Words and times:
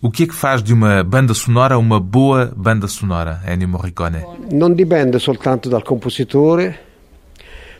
O 0.00 0.12
que 0.12 0.22
é 0.22 0.26
que 0.28 0.34
faz 0.34 0.62
de 0.62 0.72
uma 0.72 1.02
banda 1.02 1.34
sonora 1.34 1.76
uma 1.76 1.98
boa 1.98 2.52
banda 2.54 2.86
sonora, 2.86 3.42
Ennio 3.44 3.66
Morricone? 3.66 4.24
Non 4.52 4.76
dipende 4.76 5.18
soltanto 5.18 5.68
dal 5.68 5.82
compositore, 5.82 6.78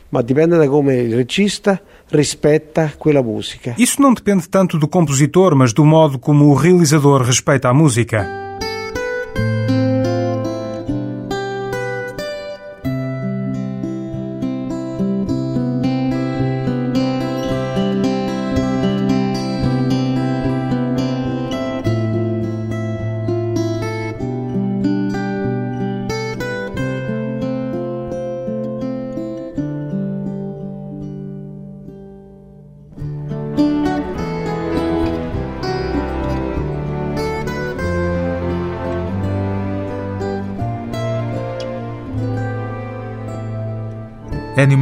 ma 0.09 0.21
dipende 0.21 0.57
da 0.57 0.67
come 0.67 0.97
il 0.97 1.15
regista 1.15 1.79
rispetta 2.09 2.91
quella 2.97 3.23
musica. 3.23 3.73
Isso 3.77 4.01
não 4.01 4.13
depende 4.13 4.49
tanto 4.49 4.77
do 4.77 4.89
compositor, 4.89 5.55
mas 5.55 5.71
do 5.71 5.85
modo 5.85 6.19
como 6.19 6.47
o 6.47 6.55
realizador 6.55 7.21
respeita 7.21 7.69
a 7.69 7.73
música. 7.73 8.27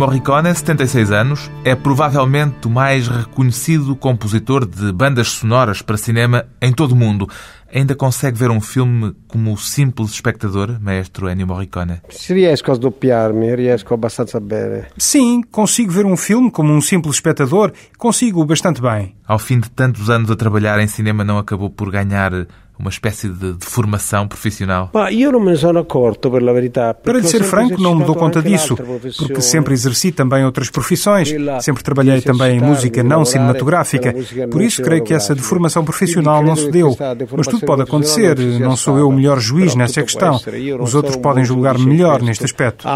Morricone, 0.08 0.56
76 0.56 1.12
anos, 1.12 1.52
é 1.66 1.76
provavelmente 1.76 2.66
o 2.66 2.70
mais 2.70 3.10
reconhecido 3.10 3.94
compositor 3.94 4.66
de 4.66 4.94
bandas 4.94 5.28
sonoras 5.28 5.82
para 5.82 5.98
cinema 5.98 6.46
em 6.62 6.72
todo 6.72 6.94
o 6.94 6.96
mundo. 6.96 7.28
Ainda 7.70 7.94
consegue 7.94 8.38
ver 8.38 8.50
um 8.50 8.62
filme 8.62 9.14
como 9.28 9.58
simples 9.58 10.12
espectador, 10.12 10.80
maestro 10.80 11.30
Ennio 11.30 11.46
Morricone? 11.46 12.02
Se 12.10 12.34
riesco 12.34 12.72
a 12.72 12.76
sdoppiarmi, 12.76 13.54
riesco 13.54 13.94
abbastanza 13.94 14.40
bene. 14.40 14.86
Sim, 14.98 15.42
consigo 15.42 15.92
ver 15.92 16.06
um 16.06 16.16
filme 16.16 16.50
como 16.50 16.72
um 16.72 16.80
simples 16.80 17.16
espectador, 17.16 17.74
consigo 17.98 18.46
bastante 18.46 18.82
bem. 18.82 19.14
Ao 19.28 19.38
fim 19.38 19.60
de 19.60 19.70
tantos 19.70 20.10
anos 20.10 20.32
a 20.32 20.38
trabalhar 20.38 20.80
em 20.80 20.88
cinema, 20.88 21.26
não 21.26 21.38
acabou 21.38 21.70
por 21.70 21.92
ganhar 21.92 22.32
uma 22.80 22.90
espécie 22.90 23.30
de, 23.30 23.54
de, 23.54 23.66
formação 23.66 24.28
profissional? 24.28 24.92
Io 25.12 25.32
non 25.32 25.44
me 25.44 25.52
ne 25.52 25.58
sono 25.58 25.80
accorto, 25.80 26.30
per 26.30 26.44
la 26.44 26.52
verità. 26.52 26.94
Para 26.94 27.20
lhe 27.20 27.28
ser 27.28 27.44
franco, 27.44 27.82
não 27.82 27.96
me 27.96 28.06
dou 28.06 28.16
conta 28.16 28.42
disso, 28.42 28.76
porque 29.18 29.42
sempre 29.42 29.74
exerci 29.74 30.12
também 30.12 30.46
outras 30.46 30.70
profissões, 30.70 31.34
sempre 31.62 31.84
trabalhei 31.84 32.22
também 32.22 32.58
em 32.58 32.62
música 32.62 33.04
não 33.04 33.26
cinematográfica, 33.26 34.14
por 34.50 34.62
isso 34.62 34.82
creio 34.82 35.04
que 35.04 35.14
essa 35.14 35.34
deformação 35.34 35.84
profissional 35.84 36.44
não 36.44 36.56
se 36.56 36.70
deu. 36.70 36.96
Mas 37.36 37.48
tudo 37.48 37.66
pode 37.66 37.82
acontecer, 37.84 38.38
não 38.60 38.76
sou 38.76 38.98
eu 38.98 39.08
o 39.08 39.12
melhor 39.12 39.40
juiz 39.40 39.76
nessa 39.76 40.02
questão. 40.04 40.40
Os 40.80 40.94
outros 40.94 41.16
podem 41.18 41.44
julgar-me 41.44 41.86
melhor 41.86 42.22
neste 42.22 42.46
aspecto. 42.46 42.88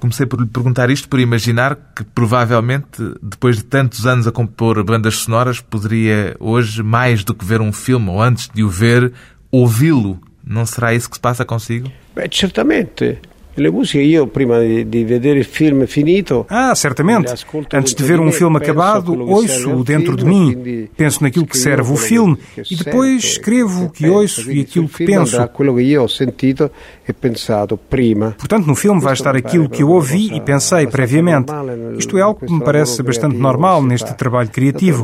Comecei 0.00 0.26
por 0.26 0.40
lhe 0.40 0.46
perguntar 0.46 0.90
isto 0.90 1.08
por 1.08 1.20
imaginar 1.20 1.76
que 1.94 2.04
provavelmente, 2.04 3.02
depois 3.22 3.56
de 3.56 3.64
tantos 3.64 4.06
anos 4.06 4.26
a 4.26 4.32
compor 4.32 4.82
bandas 4.84 5.16
sonoras, 5.16 5.60
poderia 5.60 6.36
hoje, 6.38 6.82
mais 6.82 7.24
do 7.24 7.34
que 7.34 7.44
ver 7.44 7.55
ver 7.56 7.60
um 7.60 7.72
filme 7.72 8.10
ou 8.10 8.20
antes 8.20 8.48
de 8.52 8.62
o 8.62 8.68
ver, 8.68 9.12
ouvi-lo. 9.50 10.20
Não 10.44 10.64
será 10.64 10.94
isso 10.94 11.08
que 11.08 11.16
se 11.16 11.20
passa 11.20 11.44
consigo? 11.44 11.90
Beh, 12.14 12.28
certamente. 12.30 13.18
Le 13.58 13.70
musiche 13.70 14.02
io 14.02 14.26
prima 14.26 14.58
di, 14.60 15.04
vedere 15.04 15.38
il 15.38 15.46
film 15.46 15.86
finito. 15.86 16.44
Ah, 16.48 16.74
certamente. 16.74 17.32
Antes 17.72 17.94
de 17.94 18.04
ver 18.04 18.20
um 18.20 18.30
filme 18.30 18.58
acabado, 18.58 19.18
ouço 19.18 19.82
dentro 19.82 20.14
de 20.14 20.26
mim, 20.26 20.88
penso 20.94 21.22
naquilo 21.22 21.46
que 21.46 21.56
serve 21.56 21.90
o 21.90 21.96
filme 21.96 22.36
e 22.70 22.76
depois 22.76 23.24
escrevo 23.24 23.84
o 23.84 23.90
que 23.90 24.08
ouço 24.08 24.52
e 24.52 24.60
aquilo 24.60 24.86
que 24.88 25.06
penso. 25.06 25.38
Portanto, 28.36 28.66
no 28.66 28.74
filme 28.74 29.00
vai 29.00 29.14
estar 29.14 29.34
aquilo 29.34 29.70
que 29.70 29.82
eu 29.82 29.88
ouvi 29.88 30.34
e 30.34 30.40
pensei 30.40 30.86
previamente. 30.86 31.50
Isto 31.98 32.18
é 32.18 32.20
algo 32.20 32.44
que 32.44 32.52
me 32.52 32.62
parece 32.62 33.02
bastante 33.02 33.36
normal 33.36 33.82
neste 33.82 34.12
trabalho 34.14 34.50
criativo. 34.50 35.02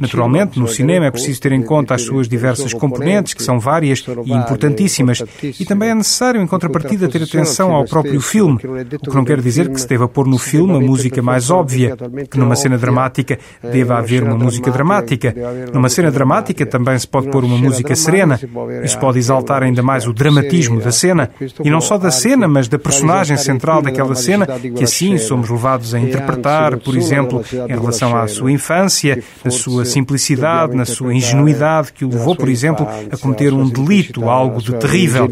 Naturalmente, 0.00 0.58
no 0.58 0.66
cinema 0.66 1.04
é 1.06 1.10
preciso 1.10 1.40
ter 1.40 1.52
em 1.52 1.62
conta 1.62 1.94
as 1.94 2.02
suas 2.02 2.26
diversas 2.26 2.72
componentes, 2.72 3.34
que 3.34 3.42
são 3.42 3.60
várias 3.60 4.02
e 4.24 4.32
importantíssimas, 4.32 5.22
e 5.42 5.66
também 5.66 5.90
é 5.90 5.94
necessário, 5.94 6.40
em 6.40 6.46
contrapartida, 6.46 7.06
ter 7.06 7.22
atenção 7.22 7.74
ao 7.74 7.89
próprio 7.90 8.20
filme, 8.20 8.54
o 8.54 9.10
que 9.10 9.14
não 9.14 9.24
quer 9.24 9.40
dizer 9.40 9.68
que 9.68 9.80
se 9.80 9.88
deva 9.88 10.08
pôr 10.08 10.26
no 10.26 10.38
filme 10.38 10.76
a 10.76 10.80
música 10.80 11.20
mais 11.20 11.50
óbvia, 11.50 11.96
que 12.30 12.38
numa 12.38 12.56
cena 12.56 12.78
dramática 12.78 13.38
deva 13.62 13.98
haver 13.98 14.22
uma 14.22 14.36
música 14.36 14.70
dramática. 14.70 15.34
Numa 15.72 15.88
cena 15.88 16.10
dramática 16.10 16.64
também 16.64 16.98
se 16.98 17.06
pode 17.06 17.28
pôr 17.28 17.44
uma 17.44 17.58
música 17.58 17.94
serena. 17.96 18.38
Isso 18.82 18.98
pode 18.98 19.18
exaltar 19.18 19.62
ainda 19.62 19.82
mais 19.82 20.06
o 20.06 20.12
dramatismo 20.12 20.80
da 20.80 20.92
cena, 20.92 21.30
e 21.64 21.70
não 21.70 21.80
só 21.80 21.98
da 21.98 22.10
cena, 22.10 22.46
mas 22.46 22.68
da 22.68 22.78
personagem 22.78 23.36
central 23.36 23.82
daquela 23.82 24.14
cena, 24.14 24.46
que 24.46 24.84
assim 24.84 25.18
somos 25.18 25.50
levados 25.50 25.94
a 25.94 26.00
interpretar, 26.00 26.78
por 26.78 26.96
exemplo, 26.96 27.44
em 27.52 27.72
relação 27.72 28.16
à 28.16 28.26
sua 28.28 28.52
infância, 28.52 29.22
na 29.44 29.50
sua 29.50 29.84
simplicidade, 29.84 30.76
na 30.76 30.84
sua 30.84 31.12
ingenuidade, 31.14 31.92
que 31.92 32.04
o 32.04 32.08
levou, 32.08 32.36
por 32.36 32.48
exemplo, 32.48 32.86
a 33.10 33.16
cometer 33.16 33.52
um 33.52 33.68
delito, 33.68 34.28
algo 34.28 34.62
de 34.62 34.74
terrível. 34.74 35.28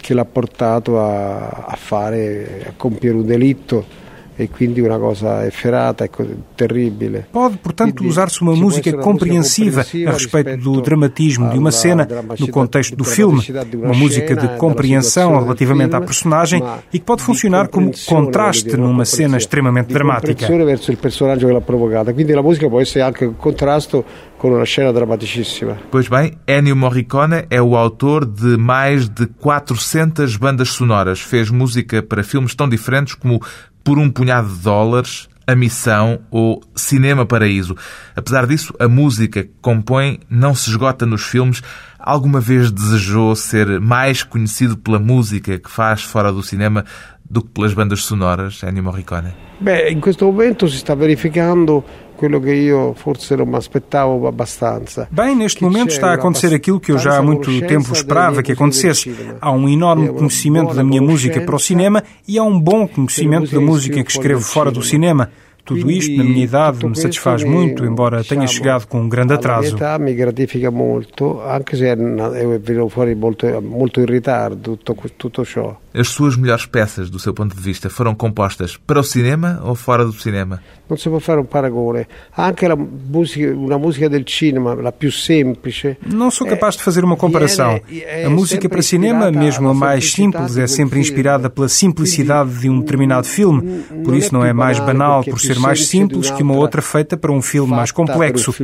Che 0.00 0.14
l'ha 0.14 0.24
portato 0.24 1.00
a, 1.00 1.48
a 1.48 1.76
fare, 1.76 2.66
a 2.68 2.72
compiere 2.76 3.16
un 3.16 3.26
delitto 3.26 4.06
e 4.40 4.48
quindi 4.48 4.80
una 4.80 4.98
cosa 4.98 5.44
efferata 5.44 6.04
e 6.04 6.10
terribile. 6.54 7.26
Pode, 7.32 7.56
portanto, 7.56 8.04
usar-se 8.04 8.40
uma 8.40 8.54
música 8.54 8.96
compreensiva 8.96 9.80
a 9.80 10.12
respeito 10.12 10.56
do 10.58 10.80
dramatismo 10.80 11.50
de 11.50 11.58
uma 11.58 11.72
cena 11.72 12.06
no 12.38 12.48
contexto 12.48 12.94
do 12.94 13.02
filme, 13.02 13.44
uma 13.74 13.94
música 13.94 14.36
de 14.36 14.46
compreensão 14.56 15.40
relativamente 15.40 15.96
à 15.96 16.00
personagem 16.00 16.62
e 16.92 17.00
que 17.00 17.04
pode 17.04 17.22
funcionar 17.22 17.66
como 17.66 17.90
contraste 18.06 18.76
numa 18.76 19.04
cena 19.04 19.36
extremamente 19.36 19.92
dramática. 19.92 20.46
verso 20.64 20.92
il 20.92 20.98
personaggio 20.98 21.46
che 21.48 21.52
l'ha 21.52 21.60
provocata, 21.60 22.12
quindi 22.12 22.32
la 22.32 22.42
musica 22.42 22.68
può 22.68 22.80
essere 22.80 23.02
anche 23.02 23.24
un 23.24 23.36
contrasto 23.36 24.04
com 24.36 24.52
uma 24.52 24.64
cena 24.64 24.92
dramaticíssima. 24.92 25.76
Pois 25.90 26.08
bem, 26.08 26.38
Ennio 26.46 26.76
Morricone 26.76 27.46
é 27.50 27.60
o 27.60 27.74
autor 27.74 28.24
de 28.24 28.56
mais 28.56 29.08
de 29.08 29.26
400 29.26 30.36
bandas 30.36 30.68
sonoras. 30.68 31.20
Fez 31.20 31.50
música 31.50 32.02
para 32.02 32.22
filmes 32.22 32.54
tão 32.54 32.68
diferentes 32.68 33.14
como 33.14 33.40
Por 33.88 33.98
um 33.98 34.10
Punhado 34.10 34.54
de 34.54 34.60
Dólares, 34.60 35.30
A 35.46 35.54
Missão 35.54 36.18
ou 36.30 36.62
Cinema 36.76 37.24
Paraíso. 37.24 37.74
Apesar 38.14 38.46
disso, 38.46 38.74
a 38.78 38.86
música 38.86 39.44
que 39.44 39.50
compõe 39.62 40.20
não 40.28 40.54
se 40.54 40.68
esgota 40.68 41.06
nos 41.06 41.22
filmes. 41.22 41.62
Alguma 41.98 42.38
vez 42.38 42.70
desejou 42.70 43.34
ser 43.34 43.80
mais 43.80 44.22
conhecido 44.22 44.76
pela 44.76 44.98
música 44.98 45.58
que 45.58 45.70
faz 45.70 46.02
fora 46.02 46.30
do 46.30 46.42
cinema 46.42 46.84
do 47.30 47.40
que 47.40 47.48
pelas 47.48 47.72
bandas 47.72 48.04
sonoras, 48.04 48.62
Ennio 48.62 48.84
Morricone? 48.84 49.32
Beh, 49.58 49.90
in 49.90 50.00
questo 50.02 50.26
momento 50.26 50.68
si 50.68 50.76
sta 50.76 50.94
verificando 50.94 51.82
quello 52.18 52.40
che 52.40 52.52
io 52.52 52.94
forse 52.94 53.36
non 53.36 53.48
mi 53.48 53.54
aspettavo 53.54 54.26
abbastanza. 54.26 55.06
Bem, 55.08 55.36
neste 55.36 55.62
momento 55.62 55.90
está 55.90 56.10
a 56.10 56.14
acontecer 56.14 56.52
aquilo 56.52 56.80
que 56.80 56.90
eu 56.90 56.98
já 56.98 57.16
há 57.16 57.22
muito 57.22 57.48
tempo 57.60 57.92
esperava 57.92 58.42
que 58.42 58.52
acontecesse. 58.52 59.14
Há 59.40 59.52
um 59.52 59.68
enorme 59.68 60.08
conhecimento 60.08 60.74
da 60.74 60.82
minha 60.82 61.00
música 61.00 61.40
para 61.40 61.54
o 61.54 61.58
cinema 61.60 62.02
e 62.26 62.36
há 62.36 62.42
um 62.42 62.58
bom 62.58 62.88
conhecimento 62.88 63.52
da 63.52 63.60
música 63.60 64.02
que 64.02 64.10
escrevo 64.10 64.42
fora 64.42 64.70
do 64.70 64.82
cinema. 64.82 65.30
Tudo 65.64 65.90
isto, 65.90 66.16
na 66.16 66.24
minha 66.24 66.44
idade, 66.44 66.86
me 66.86 66.96
satisfaz 66.96 67.44
muito, 67.44 67.84
embora 67.84 68.24
tenha 68.24 68.46
chegado 68.46 68.86
com 68.86 69.02
um 69.02 69.08
grande 69.08 69.34
atraso. 69.34 69.76
A 69.84 69.98
me 69.98 70.14
gratifica 70.14 70.70
muito, 70.70 71.42
anche 71.42 71.76
se 71.76 71.84
eu 71.84 72.58
vejo 72.58 72.88
fora 72.88 73.14
muito, 73.14 73.46
muito 73.60 74.00
em 74.00 74.06
retardo 74.06 74.78
tutto, 74.78 75.10
tutto 75.18 75.44
ciò. 75.44 75.76
As 75.98 76.10
suas 76.10 76.36
melhores 76.36 76.64
peças, 76.64 77.10
do 77.10 77.18
seu 77.18 77.34
ponto 77.34 77.56
de 77.56 77.60
vista, 77.60 77.90
foram 77.90 78.14
compostas 78.14 78.76
para 78.76 79.00
o 79.00 79.02
cinema 79.02 79.60
ou 79.64 79.74
fora 79.74 80.04
do 80.04 80.12
cinema? 80.12 80.62
Não 80.88 80.96
se 80.96 81.10
pode 81.10 81.24
fazer 81.24 81.40
um 81.40 81.44
paragone. 81.44 82.06
Anche 82.36 82.68
la 82.68 82.76
musica, 82.76 83.52
una 83.52 83.76
música 83.78 84.08
del 84.08 84.24
cinema, 84.24 84.76
a 84.88 84.92
più 84.92 85.10
semplice. 85.10 85.96
Não 86.06 86.30
sou 86.30 86.46
capaz 86.46 86.76
de 86.76 86.84
fazer 86.84 87.02
uma 87.02 87.16
comparação. 87.16 87.80
A 88.24 88.30
música 88.30 88.68
para 88.68 88.80
cinema, 88.80 89.32
mesmo 89.32 89.68
a 89.68 89.74
mais 89.74 90.12
simples, 90.12 90.56
é 90.56 90.68
sempre 90.68 91.00
inspirada 91.00 91.50
pela 91.50 91.68
simplicidade 91.68 92.60
de 92.60 92.70
um 92.70 92.78
determinado 92.78 93.26
filme. 93.26 93.82
Por 94.04 94.14
isso 94.14 94.32
não 94.32 94.44
é 94.44 94.52
mais 94.52 94.78
banal 94.78 95.24
por 95.24 95.40
ser 95.40 95.58
mais 95.58 95.88
simples 95.88 96.30
que 96.30 96.44
uma 96.44 96.54
outra 96.54 96.80
feita 96.80 97.16
para 97.16 97.32
um 97.32 97.42
filme 97.42 97.72
mais 97.74 97.90
complexo. 97.90 98.54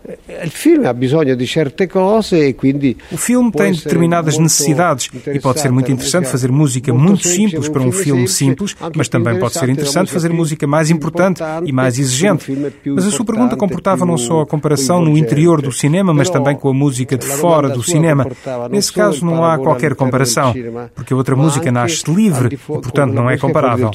O 0.00 0.50
filme 0.50 0.86
ha 0.86 0.94
bisogno 0.94 1.34
di 1.34 1.46
certe 1.46 1.86
cose 1.86 2.48
e 2.48 2.54
quindi 2.54 2.96
O 3.10 3.16
filme 3.16 3.50
tem 3.50 3.72
determinadas 3.72 4.38
necessidades 4.38 5.10
e 5.26 5.40
pode 5.40 5.60
ser 5.60 5.70
muito 5.70 5.90
interessante 5.90 6.28
fazer 6.28 6.50
música 6.50 6.94
muito 6.94 7.26
simples 7.26 7.68
para 7.68 7.82
um 7.82 7.90
filme 7.90 8.28
simples, 8.28 8.76
mas 8.94 9.08
também 9.08 9.38
pode 9.38 9.54
ser 9.54 9.68
interessante 9.68 10.10
fazer 10.10 10.32
música 10.32 10.66
mais 10.66 10.88
importante 10.90 11.42
e 11.64 11.72
mais 11.72 11.98
exigente. 11.98 12.56
Mas 12.86 13.06
a 13.06 13.10
sua 13.10 13.24
pergunta 13.24 13.56
comportava 13.56 14.06
não 14.06 14.16
só 14.16 14.42
a 14.42 14.46
comparação 14.46 15.02
no 15.02 15.18
interior 15.18 15.60
do 15.60 15.72
cinema, 15.72 16.14
mas 16.14 16.30
também 16.30 16.56
com 16.56 16.68
a 16.68 16.74
música 16.74 17.16
de 17.18 17.26
fora 17.26 17.68
do 17.68 17.82
cinema. 17.82 18.26
Nesse 18.70 18.92
caso 18.92 19.26
não 19.26 19.44
há 19.44 19.58
qualquer 19.58 19.94
comparação, 19.94 20.54
porque 20.94 21.12
a 21.12 21.16
outra 21.16 21.34
música 21.34 21.70
nasce 21.72 22.10
livre 22.10 22.54
e, 22.54 22.56
portanto, 22.56 23.12
não 23.12 23.28
é 23.28 23.36
comparável. 23.36 23.90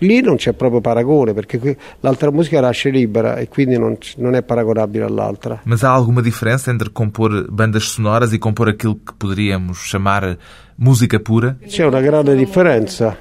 Lì 0.00 0.20
non 0.22 0.36
c'è 0.36 0.52
proprio 0.52 0.80
paragone, 0.80 1.32
perché 1.34 1.76
l'altra 2.00 2.30
musica 2.30 2.60
nasce 2.60 2.90
libera 2.90 3.38
e 3.38 3.48
quindi 3.48 3.78
non 3.78 4.34
è 4.34 4.42
paragonabile 4.42 5.04
all'altra. 5.04 5.19
Mas 5.64 5.84
há 5.84 5.90
alguma 5.90 6.22
diferença 6.22 6.70
entre 6.70 6.90
compor 6.90 7.50
bandas 7.50 7.90
sonoras 7.90 8.32
e 8.32 8.38
compor 8.38 8.68
aquilo 8.68 8.94
que 8.94 9.12
poderíamos 9.14 9.78
chamar 9.78 10.38
música 10.78 11.18
pura? 11.20 11.56
C'è 11.66 11.84
una 11.84 12.00
grande 12.00 12.34
differenza. 12.34 13.16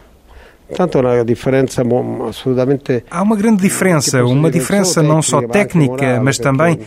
Tanto 0.76 1.00
uma 1.00 1.24
diferença 1.24 1.82
absolutamente. 1.82 3.04
Há 3.10 3.22
uma 3.24 3.36
grande 3.36 3.62
diferença, 3.62 4.24
uma 4.24 4.52
diferença 4.52 5.02
não 5.02 5.22
só 5.22 5.42
técnica, 5.42 6.22
mas 6.22 6.38
também 6.38 6.80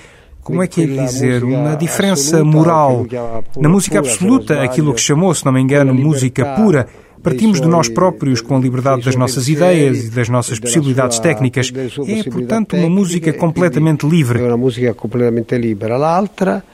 como 0.42 0.62
é 0.62 0.66
que 0.66 0.82
é 0.82 0.86
dizer, 0.86 1.44
uma 1.44 1.76
diferença 1.76 2.44
moral. 2.44 3.06
Na 3.56 3.68
música 3.68 3.98
absoluta, 3.98 4.62
aquilo 4.62 4.92
que 4.92 5.00
chamou, 5.00 5.34
se 5.34 5.44
não 5.44 5.52
me 5.52 5.60
engano, 5.60 5.94
música 5.94 6.44
pura, 6.56 6.86
Partimos 7.22 7.60
de 7.60 7.68
nós 7.68 7.88
próprios 7.88 8.40
com 8.40 8.56
a 8.56 8.60
liberdade 8.60 9.02
das 9.02 9.14
nossas 9.14 9.48
ideias 9.48 10.06
e 10.06 10.10
das 10.10 10.28
nossas 10.28 10.58
possibilidades 10.58 11.18
técnicas. 11.18 11.72
É, 11.74 12.22
portanto, 12.28 12.76
uma 12.76 12.90
música 12.90 13.32
completamente 13.32 14.06
livre. 14.06 14.42
uma 14.42 14.56
música 14.56 14.92
completamente 14.94 15.56
livre. 15.56 15.90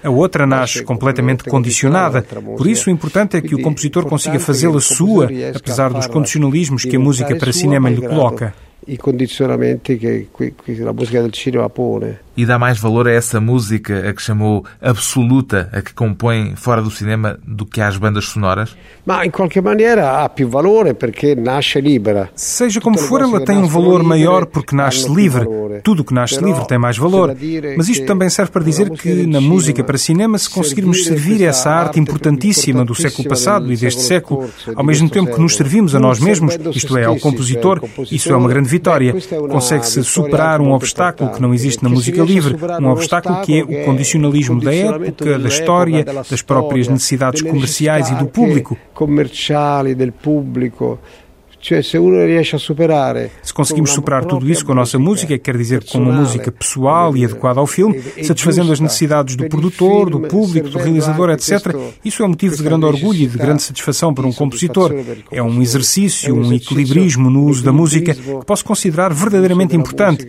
A 0.02 0.10
outra 0.10 0.46
nasce 0.46 0.82
completamente 0.82 1.44
condicionada. 1.44 2.22
Por 2.22 2.66
isso, 2.66 2.88
o 2.88 2.92
importante 2.92 3.36
é 3.36 3.40
que 3.40 3.54
o 3.54 3.62
compositor 3.62 4.06
consiga 4.06 4.40
fazê-la 4.40 4.80
sua, 4.80 5.28
apesar 5.54 5.92
dos 5.92 6.06
condicionalismos 6.06 6.84
que 6.84 6.96
a 6.96 7.00
música 7.00 7.36
para 7.36 7.52
cinema 7.52 7.90
lhe 7.90 8.00
coloca. 8.00 8.54
I 8.90 8.96
condizionamenti 8.96 9.98
che 9.98 10.28
a 10.86 10.92
música 10.92 11.20
do 11.20 11.30
cinema 11.36 11.68
pone. 11.68 12.20
E 12.38 12.46
dá 12.46 12.56
mais 12.56 12.78
valor 12.78 13.08
a 13.08 13.10
essa 13.10 13.40
música, 13.40 14.08
a 14.08 14.12
que 14.12 14.22
chamou 14.22 14.64
absoluta, 14.80 15.68
a 15.72 15.82
que 15.82 15.92
compõe 15.92 16.54
fora 16.54 16.80
do 16.80 16.88
cinema, 16.88 17.36
do 17.44 17.66
que 17.66 17.80
às 17.80 17.96
bandas 17.96 18.26
sonoras? 18.26 18.76
Mas, 19.04 19.26
em 19.26 19.30
qualquer 19.32 19.60
maneira, 19.60 20.22
há 20.22 20.28
più 20.28 20.48
valore 20.48 20.94
porque 20.94 21.34
nasce 21.34 21.80
livre. 21.80 22.28
Seja 22.36 22.80
como 22.80 22.96
for, 22.96 23.22
ela 23.22 23.44
tem 23.44 23.58
um 23.58 23.66
valor 23.66 24.04
maior 24.04 24.46
porque 24.46 24.76
nasce 24.76 25.12
livre. 25.12 25.44
Tudo 25.82 26.04
que 26.04 26.14
nasce 26.14 26.40
livre 26.40 26.64
tem 26.68 26.78
mais 26.78 26.96
valor. 26.96 27.36
Mas 27.76 27.88
isto 27.88 28.06
também 28.06 28.30
serve 28.30 28.52
para 28.52 28.62
dizer 28.62 28.88
que, 28.90 29.26
na 29.26 29.40
música 29.40 29.82
para 29.82 29.98
cinema, 29.98 30.38
se 30.38 30.48
conseguirmos 30.48 31.06
servir 31.06 31.42
essa 31.42 31.70
arte 31.70 31.98
importantíssima 31.98 32.84
do 32.84 32.94
século 32.94 33.28
passado 33.28 33.72
e 33.72 33.76
deste 33.76 34.02
século, 34.02 34.48
ao 34.76 34.84
mesmo 34.84 35.10
tempo 35.10 35.34
que 35.34 35.40
nos 35.40 35.56
servimos 35.56 35.92
a 35.92 35.98
nós 35.98 36.20
mesmos, 36.20 36.56
isto 36.72 36.96
é, 36.96 37.04
ao 37.04 37.16
compositor, 37.18 37.82
isso 38.12 38.32
é 38.32 38.36
uma 38.36 38.48
grande 38.48 38.68
vitória. 38.68 39.12
Consegue-se 39.50 40.04
superar 40.04 40.60
um 40.60 40.70
obstáculo 40.70 41.32
que 41.32 41.42
não 41.42 41.52
existe 41.52 41.82
na 41.82 41.88
música 41.88 42.27
livre, 42.28 42.56
um 42.80 42.88
obstáculo 42.88 43.40
que 43.42 43.60
é 43.60 43.62
o 43.62 43.84
condicionalismo 43.84 44.60
da 44.60 44.74
época, 44.74 45.38
da 45.38 45.48
história, 45.48 46.04
das 46.04 46.42
próprias 46.42 46.88
necessidades 46.88 47.42
comerciais 47.42 48.10
e 48.10 48.14
do 48.14 48.26
público. 48.26 48.76
Comerciali, 48.94 49.94
del 49.94 50.12
público. 50.12 50.98
Se 53.42 53.52
conseguimos 53.52 53.90
superar 53.90 54.24
tudo 54.24 54.48
isso 54.48 54.64
com 54.64 54.72
a 54.72 54.74
nossa 54.76 54.98
música, 54.98 55.36
quer 55.36 55.56
dizer 55.56 55.84
com 55.84 55.98
uma 55.98 56.12
música 56.12 56.52
pessoal 56.52 57.16
e 57.16 57.24
adequada 57.24 57.58
ao 57.58 57.66
filme, 57.66 58.00
satisfazendo 58.22 58.72
as 58.72 58.78
necessidades 58.78 59.34
do 59.34 59.48
produtor, 59.48 60.08
do 60.08 60.20
público, 60.20 60.68
do 60.68 60.78
realizador, 60.78 61.30
etc., 61.30 61.74
isso 62.04 62.22
é 62.22 62.26
um 62.26 62.30
motivo 62.30 62.56
de 62.56 62.62
grande 62.62 62.86
orgulho 62.86 63.22
e 63.22 63.26
de 63.26 63.36
grande 63.36 63.62
satisfação 63.62 64.14
para 64.14 64.26
um 64.26 64.32
compositor. 64.32 64.94
É 65.32 65.42
um 65.42 65.60
exercício, 65.60 66.34
um 66.34 66.52
equilibrismo 66.52 67.28
no 67.28 67.44
uso 67.44 67.64
da 67.64 67.72
música 67.72 68.14
que 68.14 68.44
posso 68.46 68.64
considerar 68.64 69.12
verdadeiramente 69.12 69.74
importante. 69.74 70.26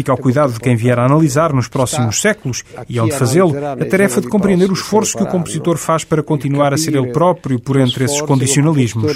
Fica 0.00 0.12
ao 0.12 0.16
cuidado 0.16 0.54
de 0.54 0.60
quem 0.60 0.76
vier 0.76 0.98
a 0.98 1.04
analisar 1.04 1.52
nos 1.52 1.68
próximos 1.68 2.22
séculos 2.22 2.64
e, 2.88 2.98
ao 2.98 3.06
de 3.06 3.12
fazê-lo, 3.12 3.52
a 3.54 3.84
tarefa 3.84 4.22
de 4.22 4.28
compreender 4.28 4.70
o 4.70 4.72
esforço 4.72 5.14
que 5.14 5.22
o 5.22 5.26
compositor 5.26 5.76
faz 5.76 6.04
para 6.04 6.22
continuar 6.22 6.72
a 6.72 6.78
ser 6.78 6.94
ele 6.94 7.12
próprio 7.12 7.60
por 7.60 7.78
entre 7.78 8.06
esses 8.06 8.22
condicionalismos. 8.22 9.12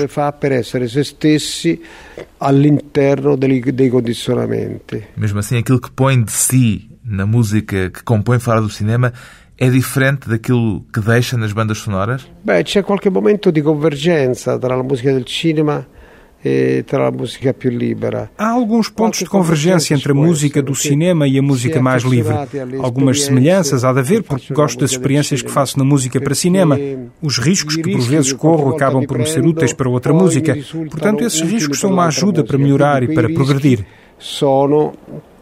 Mesmo 5.16 5.38
assim, 5.38 5.56
aquilo 5.56 5.80
que 5.80 5.90
põe 5.90 6.22
de 6.22 6.32
si 6.32 6.90
na 7.02 7.24
música 7.24 7.88
que 7.88 8.02
compõe 8.02 8.38
fora 8.38 8.60
do 8.60 8.68
cinema 8.68 9.10
é 9.56 9.70
diferente 9.70 10.28
daquilo 10.28 10.84
que 10.92 11.00
deixa 11.00 11.38
nas 11.38 11.54
bandas 11.54 11.78
sonoras? 11.78 12.26
Beh, 12.44 12.62
c'è 12.62 12.82
qualche 12.82 13.08
momento 13.08 13.50
di 13.50 13.62
convergenza 13.62 14.58
tra 14.58 14.76
la 14.76 14.82
musica 14.82 15.10
del 15.14 15.26
cinema 15.26 15.86
a 16.92 17.10
música 17.10 17.54
più 17.54 17.70
libera. 17.70 18.30
Há 18.36 18.50
alguns 18.50 18.88
pontos 18.88 19.20
de 19.20 19.26
convergência 19.26 19.94
entre 19.94 20.12
a 20.12 20.14
música 20.14 20.62
do 20.62 20.74
cinema 20.74 21.26
e 21.26 21.38
a 21.38 21.42
música 21.42 21.80
mais 21.80 22.02
livre. 22.02 22.34
Algumas 22.80 23.22
semelhanças 23.22 23.84
há 23.84 23.92
de 23.92 24.00
haver, 24.00 24.22
porque 24.22 24.52
gosto 24.52 24.80
das 24.80 24.90
experiências 24.90 25.40
que 25.40 25.50
faço 25.50 25.78
na 25.78 25.84
música 25.84 26.20
para 26.20 26.34
cinema. 26.34 26.78
Os 27.22 27.38
riscos 27.38 27.76
que 27.76 27.92
por 27.92 28.02
vezes 28.02 28.32
corro 28.32 28.74
acabam 28.74 29.06
por 29.06 29.18
me 29.18 29.26
ser 29.26 29.44
úteis 29.44 29.72
para 29.72 29.88
outra 29.88 30.12
música. 30.12 30.56
Portanto, 30.90 31.22
esses 31.24 31.40
riscos 31.40 31.80
são 31.80 31.90
uma 31.90 32.06
ajuda 32.06 32.44
para 32.44 32.58
melhorar 32.58 33.02
e 33.02 33.14
para 33.14 33.28
progredir. 33.32 33.86
Sono 34.18 34.92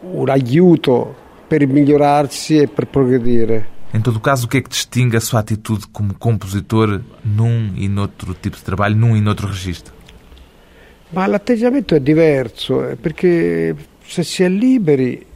um 0.05 0.31
aiuto 0.31 1.09
para 1.49 1.67
melhorar-se 1.67 2.63
e 2.63 2.67
para 2.67 2.87
progredir. 2.87 3.65
Em 3.95 4.01
todo 4.01 4.19
caso, 4.21 4.47
o 4.47 4.49
que 4.49 4.57
é 4.57 4.63
que 4.63 4.71
distingue 4.71 5.17
a 5.17 5.21
sua 5.21 5.41
atitude 5.41 5.87
como 5.93 6.15
compositor 6.15 7.03
num 7.23 7.73
e 7.77 7.89
noutro 7.89 8.35
tipo 8.35 8.57
de 8.57 8.63
trabalho, 8.63 8.97
num 8.97 9.15
e 9.15 9.21
noutro 9.21 9.47
registro? 9.47 9.93
Ma 11.13 11.27
l'atteggiamento 11.27 11.95
è 11.95 12.01
diverso 12.01 12.89
eh, 12.89 12.97
perché 12.97 13.75
se 14.05 14.23
si 14.23 14.43
è 14.43 14.49
liberi 14.49 15.27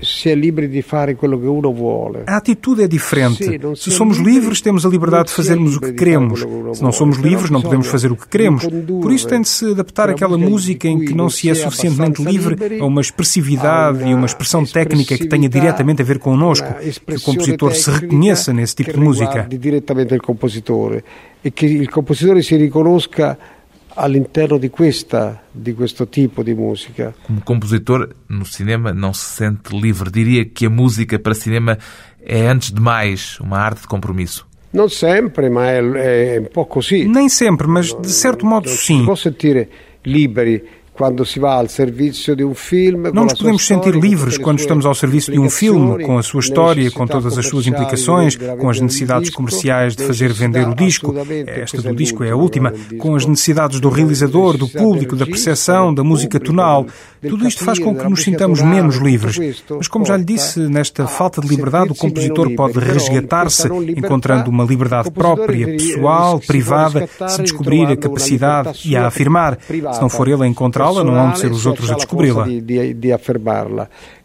se 0.00 0.30
é 0.30 0.34
livre 0.34 0.68
de 0.68 0.82
fazer 0.82 1.10
aquilo 1.10 1.38
que 1.40 1.46
uno 1.46 1.72
vuole. 1.72 2.22
A 2.26 2.36
atitude 2.36 2.84
é 2.84 2.88
diferente. 2.88 3.58
Se 3.74 3.90
somos 3.90 4.18
livres, 4.18 4.60
temos 4.60 4.86
a 4.86 4.88
liberdade 4.88 5.28
de 5.28 5.34
fazermos 5.34 5.76
o 5.76 5.80
que 5.80 5.92
queremos. 5.92 6.40
Se 6.74 6.82
não 6.82 6.92
somos 6.92 7.18
livres, 7.18 7.50
não 7.50 7.60
podemos 7.60 7.86
fazer 7.88 8.12
o 8.12 8.16
que 8.16 8.28
queremos. 8.28 8.64
Por 8.64 9.12
isso 9.12 9.26
tem 9.26 9.40
de 9.40 9.48
se 9.48 9.72
adaptar 9.72 10.10
àquela 10.10 10.38
música 10.38 10.86
em 10.86 11.04
que 11.04 11.14
não 11.14 11.28
se 11.28 11.50
é 11.50 11.54
suficientemente 11.54 12.22
livre 12.22 12.78
a 12.80 12.84
uma 12.84 13.00
expressividade 13.00 14.08
e 14.08 14.14
uma 14.14 14.26
expressão 14.26 14.64
técnica 14.64 15.16
que 15.18 15.26
tenha 15.26 15.48
diretamente 15.48 16.02
a 16.02 16.04
ver 16.04 16.18
connosco, 16.18 16.68
que 17.06 17.14
o 17.14 17.20
compositor 17.20 17.74
se 17.74 17.90
reconheça 17.90 18.52
nesse 18.52 18.76
tipo 18.76 18.92
de 18.92 19.00
música. 19.00 19.46
Diretamente 19.48 20.14
o 20.14 20.22
compositor 20.22 21.02
e 21.44 21.50
que 21.50 21.82
o 21.82 21.90
compositor 21.90 22.42
se 22.42 22.56
riconosca 22.56 23.38
all'interno 23.98 24.58
di, 24.58 24.70
questa, 24.70 25.42
di 25.50 25.74
questo 25.74 26.08
tipo 26.08 26.42
di 26.42 26.54
música. 26.54 27.12
Como 27.26 27.40
compositor, 27.42 28.08
no 28.28 28.44
cinema 28.44 28.92
não 28.92 29.12
se 29.12 29.36
sente 29.36 29.76
livre. 29.76 30.10
Diria 30.10 30.44
que 30.44 30.66
a 30.66 30.70
música 30.70 31.18
para 31.18 31.34
cinema 31.34 31.78
é, 32.24 32.46
antes 32.46 32.72
de 32.72 32.80
mais, 32.80 33.38
uma 33.40 33.58
arte 33.58 33.82
de 33.82 33.88
compromisso. 33.88 34.46
Não 34.72 34.88
sempre, 34.88 35.48
mas 35.50 35.96
é, 35.96 36.36
é 36.36 36.40
um 36.40 36.44
pouco 36.44 36.74
così. 36.74 37.06
Nem 37.06 37.28
sempre, 37.28 37.66
mas 37.66 37.92
de 37.92 38.10
certo 38.10 38.46
modo 38.46 38.68
sim. 38.68 39.04
Posso 39.04 39.22
sentir 39.24 39.68
liberi 40.04 40.62
quando 40.98 41.24
se 41.24 41.38
vai 41.38 41.56
ao 41.60 41.68
serviço 41.68 42.34
de 42.34 42.44
um 42.44 42.54
filme. 42.54 43.12
Não 43.12 43.22
nos 43.22 43.34
podemos 43.34 43.64
sentir 43.64 43.94
livres 43.94 44.36
quando 44.36 44.58
estamos 44.58 44.84
ao 44.84 44.94
serviço 44.96 45.30
de 45.30 45.38
um 45.38 45.48
filme, 45.48 46.04
com 46.04 46.18
a 46.18 46.22
sua 46.24 46.40
história, 46.40 46.90
com 46.90 47.06
todas 47.06 47.38
as 47.38 47.46
suas 47.46 47.68
implicações, 47.68 48.36
com 48.36 48.68
as 48.68 48.80
necessidades 48.80 49.30
comerciais 49.30 49.94
de 49.94 50.02
fazer 50.02 50.32
vender 50.32 50.66
o 50.66 50.74
disco. 50.74 51.14
Esta 51.46 51.80
do 51.80 51.94
disco 51.94 52.24
é 52.24 52.32
a 52.32 52.36
última. 52.36 52.72
Com 52.98 53.14
as 53.14 53.24
necessidades 53.24 53.78
do 53.78 53.88
realizador, 53.88 54.56
do 54.56 54.68
público, 54.68 55.14
da 55.14 55.24
percepção, 55.24 55.94
da 55.94 56.02
música 56.02 56.40
tonal. 56.40 56.84
Tudo 57.20 57.46
isto 57.46 57.64
faz 57.64 57.78
com 57.78 57.94
que 57.94 58.08
nos 58.08 58.22
sintamos 58.22 58.60
menos 58.62 58.96
livres. 58.96 59.38
Mas, 59.70 59.88
como 59.88 60.04
já 60.04 60.16
lhe 60.16 60.24
disse, 60.24 60.60
nesta 60.60 61.06
falta 61.06 61.40
de 61.40 61.48
liberdade, 61.48 61.92
o 61.92 61.94
compositor 61.94 62.54
pode 62.54 62.78
resgatar-se, 62.78 63.68
encontrando 63.96 64.50
uma 64.50 64.64
liberdade 64.64 65.10
própria, 65.10 65.66
pessoal, 65.66 66.40
privada, 66.40 67.08
se 67.28 67.42
descobrir 67.42 67.86
a 67.86 67.96
capacidade 67.96 68.80
e 68.84 68.96
a 68.96 69.06
afirmar. 69.06 69.58
Se 69.60 70.00
não 70.00 70.08
for 70.08 70.28
ele 70.28 70.44
a 70.44 70.48
descobrila, 70.48 71.04
não 71.04 71.14
hão 71.14 71.32
de 71.32 71.38
ser 71.38 71.50
os 71.50 71.66
outros 71.66 71.90
a 71.90 71.94
descobri-la. 71.94 72.46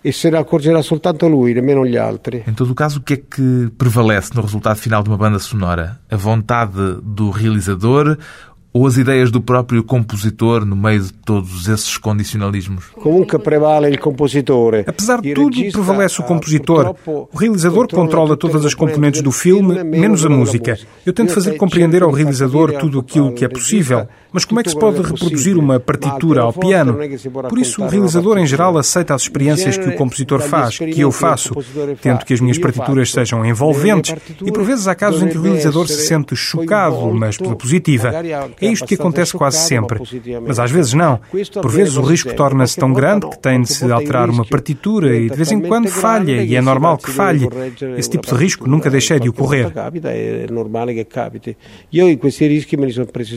E 0.03 0.12
se 0.12 0.29
ne 0.29 0.38
accorgerà 0.38 0.81
soltanto 0.81 1.29
lui, 1.29 1.53
nemmeno 1.53 1.85
gli 1.85 1.95
altri. 1.95 2.43
Em 2.45 2.53
todo 2.53 2.71
o 2.71 2.75
caso, 2.75 3.00
o 3.00 3.01
que 3.01 3.13
é 3.13 3.17
que 3.17 3.71
prevalece 3.77 4.35
no 4.35 4.41
resultado 4.41 4.75
final 4.75 5.01
de 5.01 5.09
uma 5.09 5.17
banda 5.17 5.39
sonora? 5.39 6.01
A 6.12 6.17
vontade 6.17 7.00
do 7.01 7.29
realizador 7.29 8.17
ou 8.73 8.87
as 8.87 8.97
ideias 8.97 9.29
do 9.29 9.39
próprio 9.39 9.83
compositor 9.83 10.65
no 10.65 10.75
meio 10.75 11.01
de 11.01 11.13
todos 11.13 11.67
esses 11.69 11.95
condicionalismos? 11.97 12.85
Comunque 12.95 13.37
prevale 13.37 13.95
o 13.95 13.99
compositor. 13.99 14.83
Apesar 14.87 15.21
de 15.21 15.33
tudo, 15.33 15.57
prevalece 15.71 16.19
o 16.19 16.23
compositor. 16.23 16.95
O 17.05 17.37
realizador 17.37 17.87
controla 17.87 18.35
todas 18.35 18.65
as 18.65 18.73
componentes 18.73 19.21
do 19.21 19.31
filme, 19.31 19.83
menos 19.83 20.25
a 20.25 20.29
música. 20.29 20.77
Eu 21.05 21.13
tento 21.13 21.33
fazer 21.33 21.55
compreender 21.55 22.01
ao 22.01 22.11
realizador 22.11 22.73
tudo 22.79 22.99
aquilo 22.99 23.31
que 23.33 23.45
é 23.45 23.47
possível. 23.47 24.07
Mas 24.31 24.45
como 24.45 24.59
é 24.59 24.63
que 24.63 24.71
se 24.71 24.79
pode 24.79 24.99
reproduzir 24.99 25.55
uma 25.55 25.79
partitura 25.79 26.41
ao 26.41 26.51
piano? 26.51 26.97
Por 27.47 27.59
isso, 27.59 27.83
o 27.83 27.87
realizador 27.87 28.39
em 28.39 28.47
geral 28.47 28.75
aceita 28.79 29.13
as 29.13 29.21
experiências 29.21 29.77
que 29.77 29.89
o 29.89 29.95
compositor 29.95 30.41
faz, 30.41 30.79
que 30.79 31.01
eu 31.01 31.11
faço. 31.11 31.53
Tento 32.01 32.25
que 32.25 32.33
as 32.33 32.41
minhas 32.41 32.57
partituras 32.57 33.11
sejam 33.11 33.45
envolventes 33.45 34.15
e 34.43 34.51
por 34.51 34.63
vezes 34.63 34.87
há 34.87 34.95
casos 34.95 35.21
em 35.21 35.27
que 35.27 35.37
o 35.37 35.41
realizador 35.41 35.87
se 35.87 36.07
sente 36.07 36.35
chocado, 36.35 37.13
mas 37.13 37.37
pela 37.37 37.55
positiva. 37.55 38.11
É 38.65 38.72
isto 38.72 38.86
que 38.86 38.96
acontece 38.96 39.34
quase 39.34 39.58
sempre. 39.58 40.00
Mas 40.46 40.60
às 40.60 40.72
vezes 40.72 40.93
não. 40.93 41.20
Por 41.62 41.72
vezes 41.72 41.96
o 41.98 42.01
risco 42.01 42.34
torna-se 42.34 42.77
tão 42.77 42.93
grande 42.93 43.29
que 43.29 43.39
tem 43.39 43.62
de 43.62 43.70
se 43.70 43.91
alterar 43.91 44.29
uma 44.29 44.46
partitura 44.46 45.15
e 45.15 45.29
de 45.29 45.36
vez 45.36 45.51
em 45.51 45.62
quando 45.62 45.88
falha, 45.88 46.43
e 46.43 46.55
é 46.55 46.62
normal 46.62 46.98
que 46.98 47.12
falhe. 47.12 47.48
Esse 47.98 48.10
tipo 48.10 48.27
de 48.27 48.36
risco 48.36 48.67
nunca 48.67 48.89
deixei 48.89 49.20
de 49.20 49.29
ocorrer. 49.29 49.65
É 49.65 49.72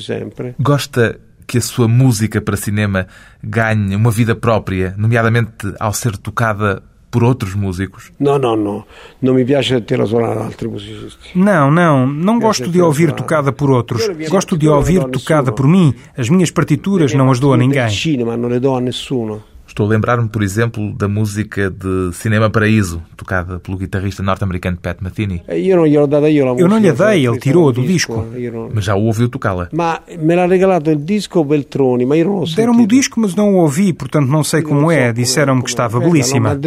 sempre. 0.01 0.55
Gosta 0.59 1.21
que 1.47 1.59
a 1.59 1.61
sua 1.61 1.87
música 1.87 2.41
para 2.41 2.57
cinema 2.57 3.07
ganhe 3.43 3.95
uma 3.95 4.11
vida 4.11 4.35
própria, 4.35 4.95
nomeadamente 4.97 5.73
ao 5.79 5.93
ser 5.93 6.17
tocada 6.17 6.83
por 7.11 7.25
outros 7.25 7.55
músicos? 7.55 8.13
Não, 8.19 8.39
não, 8.39 8.57
não. 8.57 8.85
Não 9.23 9.35
me 9.35 9.45
piace 9.45 9.81
ter 9.81 10.07
suonare 10.07 10.41
altri 10.41 10.69
musicisti. 10.69 11.39
Não, 11.39 11.71
não. 11.71 12.07
Não 12.07 12.39
gosto 12.39 12.69
de 12.69 12.81
ouvir 12.81 13.13
tocada 13.13 13.53
por 13.53 13.71
outros. 13.71 14.09
Gosto 14.29 14.57
de 14.57 14.69
ouvir 14.69 15.05
tocada 15.05 15.53
por 15.53 15.67
mim. 15.67 15.95
As 16.17 16.29
minhas 16.29 16.51
partituras 16.51 17.13
não 17.15 17.31
as 17.31 17.41
dou 17.41 17.55
a 17.55 17.57
ninguém. 17.57 17.89
Cinema 17.89 18.37
não 18.37 18.49
le 18.49 18.61
do 18.61 18.75
a 18.75 18.81
nessuno. 18.81 19.43
Estou 19.77 19.85
a 19.85 19.91
lembrar-me, 19.91 20.27
por 20.27 20.43
exemplo, 20.43 20.91
da 20.95 21.07
música 21.07 21.69
de 21.71 22.11
Cinema 22.15 22.49
Paraíso, 22.49 23.03
tocada 23.15 23.59
pelo 23.59 23.77
guitarrista 23.77 24.23
norte-americano 24.23 24.79
Pat 24.81 25.03
Metheny. 25.03 25.43
Eu 25.47 25.77
não 25.77 26.79
lhe 26.79 26.93
dei, 26.93 27.27
ele 27.27 27.39
tirou 27.39 27.71
do 27.71 27.83
disco. 27.83 28.25
Mas 28.73 28.87
já 28.87 28.95
o 28.95 29.03
ouviu 29.03 29.29
tocá-la. 29.29 29.69
Mas 29.71 30.01
me 30.19 30.35
l'ha 30.35 30.47
regalato 30.47 30.91
il 30.91 31.05
disco 31.05 31.45
Beltroni, 31.45 32.07
mas 32.07 32.21
eu 32.21 32.25
não 32.25 32.47
sei. 32.47 32.57
Deram-me 32.57 32.85
o 32.85 32.87
disco, 32.87 33.21
mas 33.21 33.35
não 33.35 33.55
o 33.55 33.57
ouvi, 33.59 33.93
portanto 33.93 34.27
não 34.29 34.43
sei 34.43 34.63
como 34.63 34.91
é. 34.91 35.13
Disseram-me 35.13 35.63
que 35.63 35.69
estava 35.69 36.01
belíssima. 36.01 36.59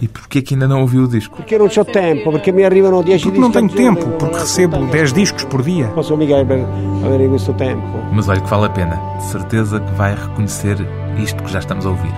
E 0.00 0.08
porquê 0.08 0.40
que 0.40 0.54
ainda 0.54 0.66
não 0.66 0.80
ouviu 0.80 1.02
o 1.02 1.08
disco? 1.08 1.36
Porque 1.36 1.58
não 1.58 1.66
ho 1.66 1.84
tempo, 1.84 2.30
porque 2.32 2.50
me 2.50 2.64
arrivano 2.64 3.02
10 3.02 3.14
dischi 3.14 3.28
Porque 3.28 3.40
não 3.42 3.50
tenho 3.50 3.68
tempo, 3.68 4.08
porque 4.18 4.38
recebo 4.38 4.86
10 4.86 5.12
discos 5.12 5.44
por 5.44 5.62
dia. 5.62 5.88
Posso 5.88 6.16
per 6.16 6.66
avere 7.04 7.28
questo 7.28 7.52
tempo. 7.52 7.82
Mas 8.10 8.26
olha 8.26 8.40
que 8.40 8.48
vale 8.48 8.64
a 8.64 8.70
pena. 8.70 8.98
De 9.18 9.24
certeza 9.24 9.80
que 9.80 9.92
vai 9.92 10.14
reconhecer 10.14 10.78
isto 11.22 11.42
que 11.42 11.50
já 11.50 11.58
estamos 11.58 11.86
a 11.86 11.90
ouvir. 11.90 12.12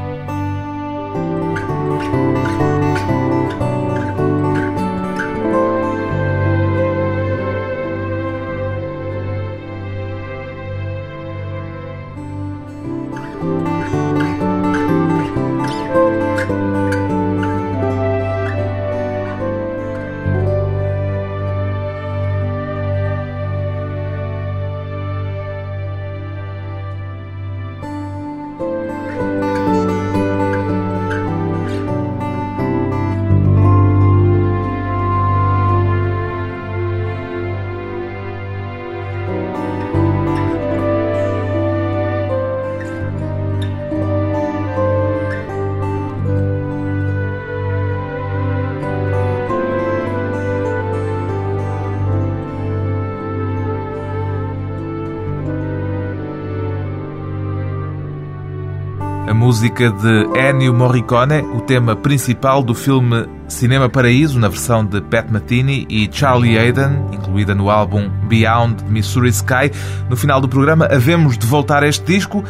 Música 59.57 59.91
de 59.91 60.39
Ennio 60.39 60.75
Morricone, 60.75 61.41
o 61.55 61.63
tema 61.63 61.97
principal 61.97 62.63
do 62.63 62.75
filme 62.75 63.27
Cinema 63.49 63.89
Paraíso, 63.89 64.39
na 64.39 64.49
versão 64.49 64.85
de 64.85 65.01
Pat 65.01 65.31
Metheny 65.31 65.87
e 65.89 66.07
Charlie 66.13 66.59
Hayden, 66.59 67.07
incluída 67.11 67.55
no 67.55 67.71
álbum 67.71 68.07
Beyond 68.29 68.85
Missouri 68.85 69.31
Sky. 69.31 69.71
No 70.11 70.17
final 70.17 70.43
do 70.43 70.49
programa, 70.49 70.87
havemos 70.93 71.39
de 71.39 71.47
voltar 71.47 71.83
a 71.83 71.89
este 71.89 72.05
disco. 72.05 72.45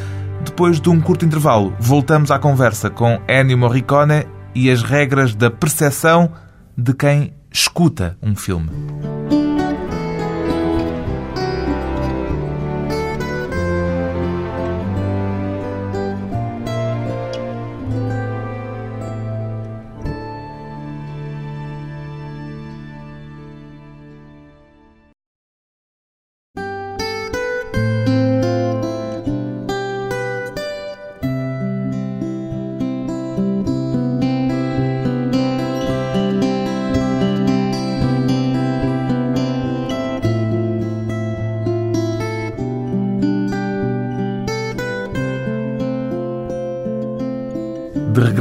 Depois 0.45 0.81
de 0.81 0.91
um 0.91 1.01
curto 1.01 1.25
intervalo, 1.25 1.73
voltamos 1.79 2.33
à 2.33 2.41
conversa 2.41 2.91
com 2.91 3.21
Ennio 3.29 3.57
Morricone 3.57 4.27
e 4.53 4.69
as 4.69 4.83
regras 4.83 5.33
da 5.33 5.49
percepção 5.49 6.33
de 6.77 6.93
quem 6.93 7.33
escuta 7.53 8.19
um 8.21 8.35
filme. 8.35 8.69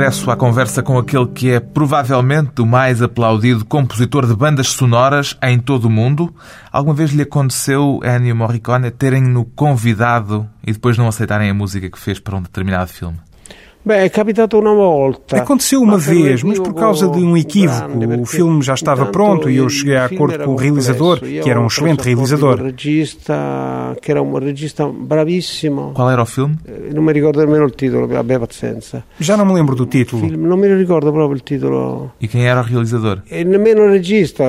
Regresso 0.05 0.29
à 0.29 0.35
conversa 0.35 0.83
com 0.83 0.99
aquele 0.99 1.25
que 1.25 1.49
é 1.49 1.59
provavelmente 1.59 2.61
o 2.61 2.65
mais 2.65 3.01
aplaudido 3.01 3.65
compositor 3.65 4.27
de 4.27 4.35
bandas 4.35 4.67
sonoras 4.67 5.35
em 5.41 5.57
todo 5.57 5.85
o 5.85 5.89
mundo. 5.89 6.31
Alguma 6.71 6.93
vez 6.93 7.09
lhe 7.09 7.23
aconteceu, 7.23 7.99
Ennio 8.03 8.35
Morricone, 8.35 8.91
terem-no 8.91 9.45
convidado 9.45 10.47
e 10.63 10.71
depois 10.71 10.95
não 10.95 11.07
aceitarem 11.07 11.49
a 11.49 11.55
música 11.55 11.89
que 11.89 11.97
fez 11.97 12.19
para 12.19 12.35
um 12.35 12.41
determinado 12.41 12.91
filme? 12.91 13.17
Beh, 13.85 14.05
è 14.05 14.09
capitato 14.09 14.57
una 14.57 14.73
volta. 14.73 15.37
Aconteceu 15.37 15.79
uma 15.79 15.97
vez, 15.97 16.41
mas 16.41 16.57
por 16.57 16.73
causa 16.73 17.07
de 17.07 17.19
um 17.23 17.37
equívoco. 17.37 17.87
O 18.19 18.25
filme 18.25 18.63
já 18.63 18.73
estava 18.73 19.05
pronto 19.11 19.47
e 19.47 19.57
eu 19.57 19.69
cheguei 19.69 19.95
a 19.95 20.05
acordo 20.05 20.39
com 20.43 20.53
o 20.53 20.55
realizador, 20.55 21.19
que 21.19 21.47
era 21.47 21.61
um 21.61 21.67
excelente 21.67 22.01
realizador. 22.01 22.63
regista, 22.63 23.95
que 24.01 24.09
era 24.09 24.23
um 24.23 24.39
regista 24.39 24.87
bravissimo. 24.87 25.91
Qual 25.93 26.09
era 26.09 26.23
o 26.23 26.25
filme? 26.25 26.57
Non 26.91 27.03
mi 27.03 27.13
ricordo 27.13 27.45
nemmeno 27.45 27.65
il 27.65 27.75
titolo, 27.75 28.09
abbia 28.17 28.39
pazienza. 28.39 29.03
Já 29.19 29.37
não 29.37 29.45
me 29.45 29.53
lembro 29.53 29.75
do 29.75 29.85
título. 29.85 30.27
Film, 30.27 30.47
non 30.47 30.57
mi 30.57 30.67
ricordo 30.73 31.11
proprio 31.11 31.35
il 31.35 31.43
titolo. 31.43 32.13
E 32.19 32.27
quem 32.27 32.47
era 32.47 32.61
o 32.61 32.63
realizador? 32.63 33.21
Nemmeno 33.29 33.83
il 33.83 33.91
regista. 33.91 34.45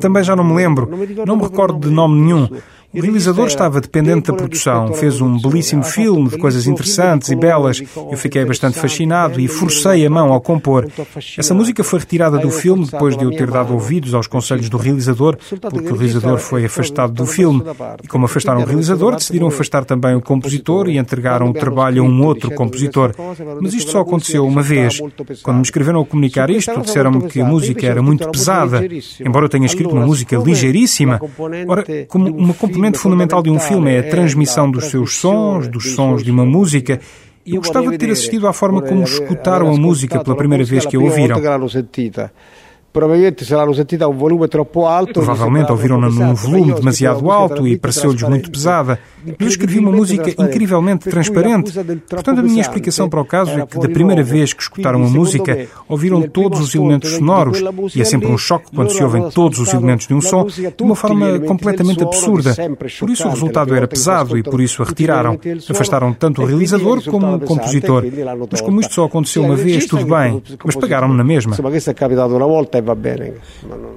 Também 0.00 0.24
já 0.24 0.34
não 0.34 0.42
me 0.42 0.56
lembro. 0.56 0.88
Não 1.24 1.36
me 1.36 1.42
recordo 1.44 1.78
de 1.78 1.94
nome 1.94 2.20
nenhum. 2.22 2.48
O 2.90 3.02
realizador 3.02 3.46
estava 3.46 3.82
dependente 3.82 4.28
da 4.28 4.32
produção, 4.32 4.94
fez 4.94 5.20
um 5.20 5.38
belíssimo 5.38 5.82
filme 5.82 6.30
de 6.30 6.38
coisas 6.38 6.66
interessantes 6.66 7.28
e 7.28 7.36
belas. 7.36 7.82
Eu 8.10 8.16
fiquei 8.16 8.42
bastante 8.46 8.78
fascinado 8.78 9.38
e 9.38 9.46
forcei 9.46 10.06
a 10.06 10.10
mão 10.10 10.32
ao 10.32 10.40
compor. 10.40 10.90
Essa 11.36 11.52
música 11.52 11.84
foi 11.84 11.98
retirada 11.98 12.38
do 12.38 12.50
filme 12.50 12.86
depois 12.86 13.14
de 13.14 13.24
eu 13.24 13.30
ter 13.30 13.50
dado 13.50 13.74
ouvidos 13.74 14.14
aos 14.14 14.26
conselhos 14.26 14.70
do 14.70 14.78
realizador, 14.78 15.36
porque 15.60 15.92
o 15.92 15.96
realizador 15.96 16.38
foi 16.38 16.64
afastado 16.64 17.12
do 17.12 17.26
filme. 17.26 17.62
E 18.02 18.08
como 18.08 18.24
afastaram 18.24 18.62
o 18.62 18.64
realizador, 18.64 19.16
decidiram 19.16 19.48
afastar 19.48 19.84
também 19.84 20.14
o 20.14 20.22
compositor 20.22 20.88
e 20.88 20.96
entregaram 20.96 21.50
o 21.50 21.52
trabalho 21.52 22.02
a 22.02 22.06
um 22.06 22.24
outro 22.24 22.50
compositor. 22.54 23.14
Mas 23.60 23.74
isto 23.74 23.90
só 23.90 24.00
aconteceu 24.00 24.46
uma 24.46 24.62
vez. 24.62 24.98
Quando 25.42 25.58
me 25.58 25.62
escreveram 25.62 26.00
a 26.00 26.06
comunicar 26.06 26.48
isto, 26.48 26.80
disseram-me 26.80 27.28
que 27.28 27.42
a 27.42 27.44
música 27.44 27.86
era 27.86 28.00
muito 28.00 28.26
pesada, 28.30 28.80
embora 29.20 29.44
eu 29.44 29.50
tenha 29.50 29.66
escrito 29.66 29.90
uma 29.90 30.06
música 30.06 30.38
ligeiríssima. 30.38 31.20
Ora, 31.66 31.84
como 32.08 32.28
uma 32.34 32.54
componente 32.54 32.78
fundamental 32.96 33.42
de 33.42 33.50
um 33.50 33.58
filme 33.58 33.92
é 33.92 33.98
a 33.98 34.08
transmissão 34.08 34.70
dos 34.70 34.84
seus 34.86 35.16
sons, 35.16 35.68
dos 35.68 35.94
sons 35.94 36.22
de 36.22 36.30
uma 36.30 36.46
música. 36.46 37.00
E 37.44 37.54
eu 37.54 37.60
gostava 37.60 37.90
de 37.90 37.98
ter 37.98 38.10
assistido 38.10 38.46
à 38.46 38.52
forma 38.52 38.80
como 38.80 39.02
escutaram 39.02 39.68
a 39.68 39.76
música 39.76 40.22
pela 40.22 40.36
primeira 40.36 40.64
vez 40.64 40.86
que 40.86 40.96
a 40.96 41.00
ouviram. 41.00 41.36
Provavelmente 42.90 43.44
se 43.44 43.54
l'hanno 43.54 43.74
sentita 43.74 44.04
a 44.04 44.08
un 44.08 44.16
volume 44.16 44.48
troppo 44.48 44.86
alto. 44.86 45.20
Provavelmente 45.20 45.70
ouviram-na 45.70 46.08
num 46.08 46.34
volume 46.34 46.72
demasiado 46.72 47.30
alto 47.30 47.66
e 47.66 47.78
pareceu-lhes 47.78 48.22
muito 48.22 48.50
pesada. 48.50 48.98
Eu 49.38 49.46
escrevi 49.46 49.78
uma 49.78 49.92
música 49.92 50.30
incrivelmente 50.30 51.08
transparente. 51.08 51.72
Portanto, 52.08 52.38
a 52.40 52.42
minha 52.42 52.62
explicação 52.62 53.08
para 53.08 53.20
o 53.20 53.24
caso 53.24 53.50
é 53.52 53.66
que 53.66 53.78
da 53.78 53.88
primeira 53.88 54.22
vez 54.22 54.52
que 54.52 54.62
escutaram 54.62 55.04
a 55.04 55.08
música, 55.08 55.68
ouviram 55.86 56.22
todos 56.22 56.60
os 56.60 56.74
elementos 56.74 57.12
sonoros, 57.12 57.62
e 57.94 58.00
é 58.00 58.04
sempre 58.04 58.28
um 58.28 58.38
choque 58.38 58.70
quando 58.74 58.90
se 58.90 59.02
ouvem 59.02 59.28
todos 59.30 59.58
os 59.58 59.72
elementos 59.72 60.06
de 60.06 60.14
um 60.14 60.20
som, 60.20 60.46
de 60.46 60.82
uma 60.82 60.96
forma 60.96 61.38
completamente 61.40 62.02
absurda. 62.02 62.56
Por 62.98 63.10
isso 63.10 63.26
o 63.26 63.30
resultado 63.30 63.74
era 63.74 63.86
pesado 63.86 64.36
e 64.38 64.42
por 64.42 64.60
isso 64.60 64.82
a 64.82 64.86
retiraram. 64.86 65.38
Afastaram 65.68 66.12
tanto 66.14 66.42
o 66.42 66.44
realizador 66.46 67.02
como 67.04 67.34
o 67.34 67.40
compositor. 67.40 68.04
Mas 68.50 68.60
como 68.60 68.80
isto 68.80 68.94
só 68.94 69.04
aconteceu 69.04 69.44
uma 69.44 69.56
vez, 69.56 69.86
tudo 69.86 70.06
bem. 70.06 70.42
Mas 70.64 70.74
pagaram-me 70.74 71.16
na 71.16 71.24
mesma. 71.24 71.54
Va 72.88 72.94
bene. 72.94 73.34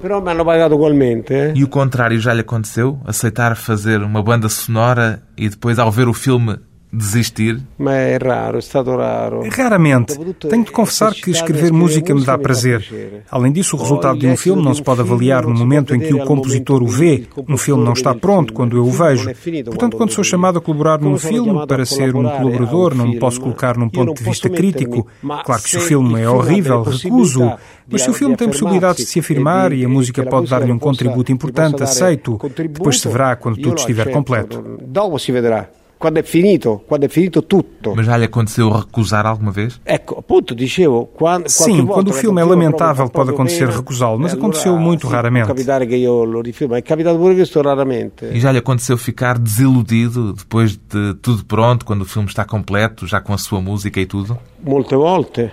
Però 0.02 0.20
mi 0.20 0.28
hanno 0.28 0.44
pagato 0.44 0.74
ugualmente. 0.74 1.52
Eh? 1.54 1.58
E 1.58 1.62
o 1.64 1.68
contrário 1.68 2.18
já 2.18 2.34
lhe 2.34 2.42
aconteceu? 2.42 3.00
Aceitar 3.06 3.56
fazer 3.56 4.02
uma 4.02 4.22
banda 4.22 4.50
sonora 4.50 5.22
e 5.34 5.48
depois, 5.48 5.78
ao 5.78 5.90
ver 5.90 6.08
o 6.08 6.12
filme, 6.12 6.58
desistir? 6.92 7.58
Mas 7.78 7.94
é 7.94 8.18
raro, 8.18 8.58
é 8.58 8.96
raro. 8.96 9.48
Raramente. 9.50 10.18
Tenho 10.48 10.64
de 10.64 10.70
confessar 10.70 11.14
que 11.14 11.30
escrever 11.30 11.72
música 11.72 12.14
me 12.14 12.24
dá 12.24 12.36
prazer. 12.36 13.24
Além 13.30 13.50
disso, 13.50 13.76
o 13.76 13.80
resultado 13.80 14.18
de 14.18 14.26
um 14.26 14.36
filme 14.36 14.62
não 14.62 14.74
se 14.74 14.82
pode 14.82 15.00
avaliar 15.00 15.46
no 15.46 15.54
momento 15.54 15.94
em 15.94 16.00
que 16.00 16.12
o 16.12 16.24
compositor 16.24 16.82
o 16.82 16.86
vê. 16.86 17.26
Um 17.48 17.56
filme 17.56 17.82
não 17.82 17.94
está 17.94 18.14
pronto 18.14 18.52
quando 18.52 18.76
eu 18.76 18.84
o 18.84 18.90
vejo. 18.90 19.30
Portanto, 19.64 19.96
quando 19.96 20.12
sou 20.12 20.22
chamado 20.22 20.58
a 20.58 20.60
colaborar 20.60 21.00
num 21.00 21.16
filme, 21.16 21.66
para 21.66 21.86
ser 21.86 22.14
um 22.14 22.28
colaborador, 22.28 22.94
não 22.94 23.06
me 23.06 23.18
posso 23.18 23.40
colocar 23.40 23.78
num 23.78 23.88
ponto 23.88 24.14
de 24.14 24.22
vista 24.22 24.50
crítico. 24.50 25.06
Claro 25.44 25.62
que 25.62 25.70
se 25.70 25.78
o 25.78 25.80
filme 25.80 26.20
é 26.20 26.28
horrível, 26.28 26.82
recuso. 26.82 27.52
Mas 27.90 28.02
se 28.02 28.10
o 28.10 28.12
filme 28.12 28.36
tem 28.36 28.48
possibilidades 28.48 29.04
de 29.04 29.10
se 29.10 29.20
afirmar 29.20 29.72
e 29.72 29.84
a 29.84 29.88
música 29.88 30.24
pode 30.24 30.48
dar-lhe 30.48 30.72
um 30.72 30.78
contributo 30.78 31.32
importante, 31.32 31.82
aceito. 31.82 32.38
Depois 32.56 33.00
se 33.00 33.08
verá 33.08 33.36
quando 33.36 33.56
tudo 33.56 33.76
estiver 33.76 34.10
completo. 34.10 34.78
Dopo 34.82 35.18
si 35.18 35.32
vedrà 35.32 35.68
quando 36.02 36.18
è 36.18 36.24
finito, 36.24 36.82
quando 36.84 37.06
è 37.06 37.08
finito 37.08 37.44
tutto. 37.44 37.94
Mas 37.94 38.06
já 38.06 38.16
lhe 38.16 38.24
aconteceu 38.24 38.68
recusar 38.68 39.24
alguma 39.24 39.52
vez? 39.52 39.78
Ecco, 39.84 40.18
appunto, 40.18 40.52
dicevo, 40.52 41.06
quando, 41.14 41.48
Sim, 41.48 41.86
quando 41.86 42.08
o 42.08 42.12
filme 42.12 42.40
é 42.40 42.44
lamentável 42.44 43.08
pode 43.08 43.30
acontecer 43.30 43.68
recusá-lo, 43.68 44.18
mas 44.18 44.32
aconteceu 44.32 44.76
muito 44.76 45.06
raramente. 45.06 45.46
capitare 45.46 45.86
che 45.86 45.94
io 45.94 46.24
lo 46.24 46.40
rifilmo, 46.40 46.74
è 46.74 46.82
capitato 46.82 47.16
pure 47.18 47.34
questo 47.36 47.62
raramente. 47.62 48.30
E 48.32 48.40
já 48.40 48.50
lhe 48.50 48.58
aconteceu 48.58 48.96
ficar 48.96 49.38
desiludido 49.38 50.32
depois 50.32 50.76
de 50.76 51.14
tudo 51.22 51.44
pronto, 51.44 51.84
quando 51.84 52.02
o 52.02 52.04
filme 52.04 52.26
está 52.26 52.44
completo, 52.44 53.06
já 53.06 53.20
com 53.20 53.32
a 53.32 53.38
sua 53.38 53.60
música 53.60 54.00
e 54.00 54.06
tudo? 54.06 54.36
Molte 54.64 54.96
volte. 54.96 55.52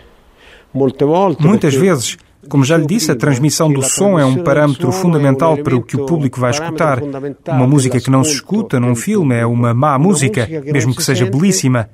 Molte 0.74 1.06
volte. 1.06 1.46
Muitas 1.46 1.76
vezes. 1.76 2.18
Como 2.48 2.64
já 2.64 2.78
lhe 2.78 2.86
disse, 2.86 3.12
a 3.12 3.16
transmissão 3.16 3.72
do 3.72 3.82
som 3.84 4.18
é 4.18 4.24
um 4.24 4.44
parâmetro 4.44 4.92
fundamental 4.92 5.58
para 5.58 5.76
o 5.76 5.82
que 5.82 5.98
o 5.98 6.06
público 6.06 6.40
vai 6.40 6.52
escutar. 6.52 7.02
Uma 7.48 7.68
música 7.68 8.00
que 8.00 8.10
não 8.10 8.24
se 8.24 8.36
escuta 8.36 8.80
num 8.80 8.96
filme 8.96 9.36
é 9.36 9.46
uma 9.46 9.74
má 9.74 10.00
música, 10.00 10.48
mesmo 10.66 10.96
que 10.96 11.04
seja 11.04 11.26
belíssima. 11.26 11.90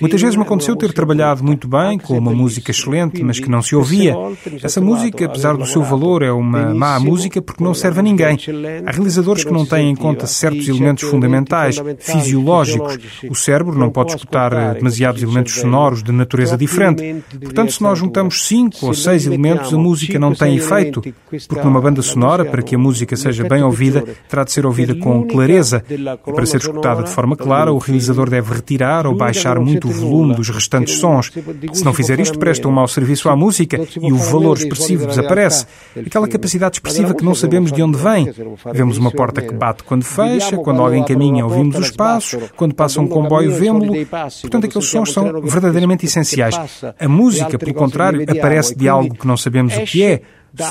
Muitas 0.00 0.20
vezes 0.20 0.36
me 0.36 0.42
aconteceu 0.42 0.74
ter 0.74 0.92
trabalhado 0.92 1.44
muito 1.44 1.68
bem, 1.68 1.98
com 1.98 2.16
uma 2.16 2.32
música 2.32 2.70
excelente, 2.70 3.22
mas 3.22 3.38
que 3.38 3.50
não 3.50 3.60
se 3.60 3.76
ouvia. 3.76 4.16
Essa 4.62 4.80
música, 4.80 5.26
apesar 5.26 5.56
do 5.56 5.66
seu 5.66 5.82
valor, 5.82 6.22
é 6.22 6.32
uma 6.32 6.74
má 6.74 6.98
música 6.98 7.42
porque 7.42 7.62
não 7.62 7.74
serve 7.74 8.00
a 8.00 8.02
ninguém. 8.02 8.38
Há 8.86 8.92
realizadores 8.92 9.44
que 9.44 9.52
não 9.52 9.66
têm 9.66 9.90
em 9.90 9.96
conta 9.96 10.26
certos 10.26 10.66
elementos 10.66 11.08
fundamentais, 11.08 11.76
fisiológicos. 11.98 12.98
O 13.28 13.34
cérebro 13.34 13.78
não 13.78 13.90
pode 13.90 14.14
escutar 14.14 14.74
demasiados 14.74 15.22
elementos 15.22 15.54
sonoros 15.54 16.02
de 16.02 16.10
natureza 16.10 16.56
diferente. 16.56 17.22
Portanto, 17.38 17.72
se 17.72 17.82
nós 17.82 17.98
juntamos 17.98 18.46
cinco 18.46 18.86
ou 18.86 18.94
seis 18.94 19.26
elementos, 19.26 19.72
a 19.74 19.76
música 19.76 19.89
música 19.90 20.18
não 20.18 20.32
tem 20.32 20.56
efeito, 20.56 21.02
porque 21.48 21.64
numa 21.64 21.80
banda 21.80 22.00
sonora, 22.00 22.44
para 22.44 22.62
que 22.62 22.76
a 22.76 22.78
música 22.78 23.16
seja 23.16 23.42
bem 23.44 23.62
ouvida, 23.62 24.04
terá 24.28 24.44
de 24.44 24.52
ser 24.52 24.64
ouvida 24.64 24.94
com 24.94 25.26
clareza. 25.26 25.82
E 25.90 26.32
para 26.32 26.46
ser 26.46 26.58
escutada 26.58 27.02
de 27.02 27.10
forma 27.10 27.36
clara, 27.36 27.72
o 27.72 27.78
realizador 27.78 28.30
deve 28.30 28.54
retirar 28.54 29.06
ou 29.06 29.14
baixar 29.14 29.58
muito 29.58 29.88
o 29.88 29.90
volume 29.90 30.34
dos 30.34 30.48
restantes 30.48 30.98
sons. 30.98 31.32
Se 31.72 31.84
não 31.84 31.92
fizer 31.92 32.20
isto, 32.20 32.38
presta 32.38 32.68
um 32.68 32.70
mau 32.70 32.86
serviço 32.86 33.28
à 33.28 33.34
música 33.34 33.80
e 34.00 34.12
o 34.12 34.16
valor 34.16 34.56
expressivo 34.56 35.06
desaparece. 35.06 35.66
Aquela 36.06 36.28
capacidade 36.28 36.76
expressiva 36.76 37.14
que 37.14 37.24
não 37.24 37.34
sabemos 37.34 37.72
de 37.72 37.82
onde 37.82 37.98
vem. 37.98 38.32
Vemos 38.72 38.96
uma 38.96 39.10
porta 39.10 39.42
que 39.42 39.52
bate 39.52 39.82
quando 39.82 40.04
fecha, 40.04 40.56
quando 40.56 40.82
alguém 40.82 41.04
caminha, 41.04 41.44
ouvimos 41.44 41.76
os 41.76 41.90
passos, 41.90 42.40
quando 42.56 42.74
passa 42.74 43.00
um 43.00 43.08
comboio, 43.08 43.52
vemos-lo. 43.52 43.94
Portanto, 44.40 44.66
aqueles 44.66 44.86
sons 44.86 45.12
são 45.12 45.40
verdadeiramente 45.42 46.06
essenciais. 46.06 46.54
A 46.98 47.08
música, 47.08 47.58
pelo 47.58 47.74
contrário, 47.74 48.22
aparece 48.22 48.74
de 48.74 48.88
algo 48.88 49.14
que 49.14 49.26
não 49.26 49.36
sabemos 49.36 49.79
o 49.82 49.86
que 49.86 50.04
é, 50.04 50.22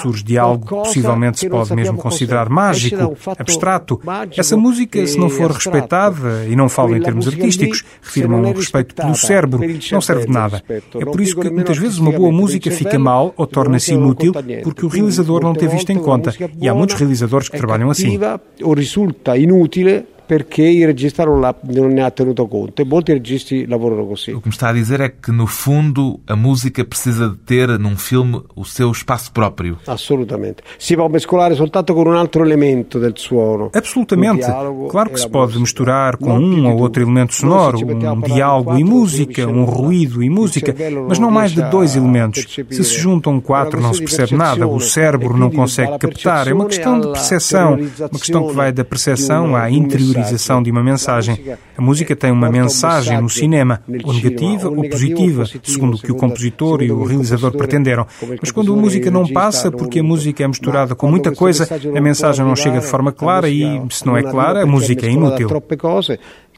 surge 0.02 0.24
de 0.24 0.38
algo 0.38 0.66
que 0.66 0.70
possivelmente 0.70 1.40
se 1.40 1.50
pode 1.50 1.74
mesmo 1.74 1.98
considerar 1.98 2.50
mágico, 2.50 3.18
abstrato. 3.38 4.02
Essa 4.36 4.58
música, 4.58 5.06
se 5.06 5.18
não 5.18 5.30
for 5.30 5.52
respeitada, 5.52 6.46
e 6.48 6.56
não 6.56 6.70
falo 6.70 6.96
em 6.96 7.02
termos 7.02 7.28
artísticos, 7.28 7.84
refiro-me 8.02 8.36
a 8.36 8.38
um 8.38 8.54
respeito 8.54 8.96
pelo 8.96 9.16
cérebro, 9.16 9.62
não 9.92 10.02
serve 10.02 10.26
de 10.26 10.32
nada. 10.32 10.64
É 10.68 11.06
por 11.06 11.22
isso 11.22 11.36
que 11.36 11.50
muitas 11.50 11.78
vezes 11.78 11.98
uma 11.98 12.12
boa 12.12 12.32
música 12.32 12.70
fica 12.72 13.00
mal 13.00 13.34
ou 13.38 13.48
torna-se 13.48 13.94
inútil 13.94 14.34
porque 14.64 14.86
o 14.86 14.90
realizador 14.90 15.44
não 15.44 15.54
teve 15.54 15.78
isto 15.78 15.92
em 15.92 16.00
conta. 16.00 16.34
E 16.60 16.68
há 16.68 16.74
muitos 16.74 16.96
realizadores 16.96 17.50
que 17.50 17.58
trabalham 17.58 17.90
assim. 17.90 18.20
Ou 18.62 18.74
resulta 18.74 19.38
inútil 19.38 20.06
perché 20.30 20.62
il 20.62 20.86
regista 20.86 21.26
non, 21.26 21.40
non, 21.62 21.92
ne 21.92 22.04
ha 22.04 22.12
tenuto 22.12 22.46
conto 22.46 22.84
e 22.84 22.86
molti 22.86 23.14
registi 23.14 23.66
lavorano 23.66 24.06
così. 24.06 24.30
O 24.30 24.40
que 24.40 24.50
me 24.50 24.54
está 24.54 24.70
a 24.70 24.74
dizer 24.74 25.02
é 25.02 25.10
que, 25.10 25.32
no 25.32 25.48
fundo, 25.48 26.20
a 26.28 26.36
música 26.36 26.86
precisa 26.86 27.30
de 27.30 27.38
ter, 27.38 27.80
num 27.80 27.98
filme, 27.98 28.40
o 28.56 28.64
seu 28.64 28.92
espaço 28.92 29.32
próprio. 29.32 29.80
Assolutamente. 29.88 30.62
Si 30.78 30.94
può 30.94 31.08
mescolare 31.08 31.56
soltanto 31.56 31.96
con 31.96 32.06
un 32.06 32.16
altro 32.16 32.44
elemento 32.44 33.00
del 33.00 33.14
suono. 33.16 33.72
Absolutamente. 33.74 34.46
Claro 34.92 35.10
que 35.10 35.18
se 35.18 35.28
pode 35.28 35.58
misturar 35.58 36.16
com 36.18 36.38
um 36.38 36.70
ou 36.70 36.80
outro 36.80 37.02
elemento 37.02 37.34
sonoro, 37.34 37.80
um 37.80 38.22
diálogo 38.22 38.78
e 38.78 38.84
música, 38.84 39.48
um 39.48 39.64
ruído 39.64 40.22
e 40.22 40.30
música, 40.30 40.76
mas 41.08 41.18
não 41.18 41.32
mais 41.32 41.54
de 41.54 41.64
dois 41.72 41.96
elementos. 41.96 42.46
Se 42.70 42.84
se 42.84 43.00
juntam 43.00 43.42
quatro, 43.42 43.82
não 43.82 43.96
se 43.96 44.02
percebe 44.04 44.36
nada, 44.36 44.68
o 44.68 44.80
cérebro 44.80 45.36
não 45.36 45.50
consegue 45.50 45.98
captar. 45.98 46.48
É 46.48 46.54
uma 46.54 46.68
questão 46.68 47.00
de 47.00 47.08
percepção, 47.08 47.80
uma 48.00 48.20
questão 48.20 48.48
que 48.48 48.54
vai 48.54 48.72
da 48.72 48.86
percepção 48.86 49.56
à 49.56 49.72
interiorização 49.72 50.19
interiorização 50.20 50.62
de 50.62 50.72
uma 50.72 50.84
mensagem. 50.84 51.58
A 51.78 51.82
música 51.82 52.16
tem 52.16 52.32
uma 52.32 52.50
mensagem 52.50 53.20
no 53.22 53.30
cinema, 53.30 53.82
ou 54.04 54.14
negativa 54.14 54.70
ou 54.70 54.88
positiva, 54.90 55.46
segundo 55.64 55.96
o 55.96 56.00
que 56.00 56.12
o 56.12 56.16
compositor 56.16 56.82
e 56.82 56.92
o 56.92 57.04
realizador 57.04 57.52
pretenderam. 57.52 58.06
Mas 58.40 58.52
quando 58.52 58.74
a 58.74 58.78
música 58.78 59.10
não 59.10 59.28
passa, 59.28 59.72
porque 59.72 60.00
a 60.00 60.04
música 60.04 60.44
é 60.44 60.48
misturada 60.48 60.96
com 60.96 61.08
muita 61.10 61.32
coisa, 61.32 61.68
a 61.96 62.02
mensagem 62.02 62.46
não 62.46 62.56
chega 62.56 62.80
de 62.80 62.86
forma 62.86 63.12
clara 63.12 63.50
e, 63.50 63.82
se 63.90 64.06
não 64.06 64.18
é 64.18 64.24
clara, 64.24 64.64
a 64.64 64.66
música 64.66 65.06
é 65.06 65.12
inútil. 65.12 65.50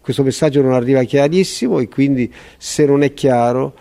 Questo 0.03 0.23
messaggio 0.23 0.63
non 0.63 0.73
arriva 0.73 1.03
chiarissimo 1.03 1.79
e 1.79 1.87
quindi 1.87 2.33
se 2.57 2.87
non 2.87 3.03
è 3.03 3.13
chiaro 3.13 3.73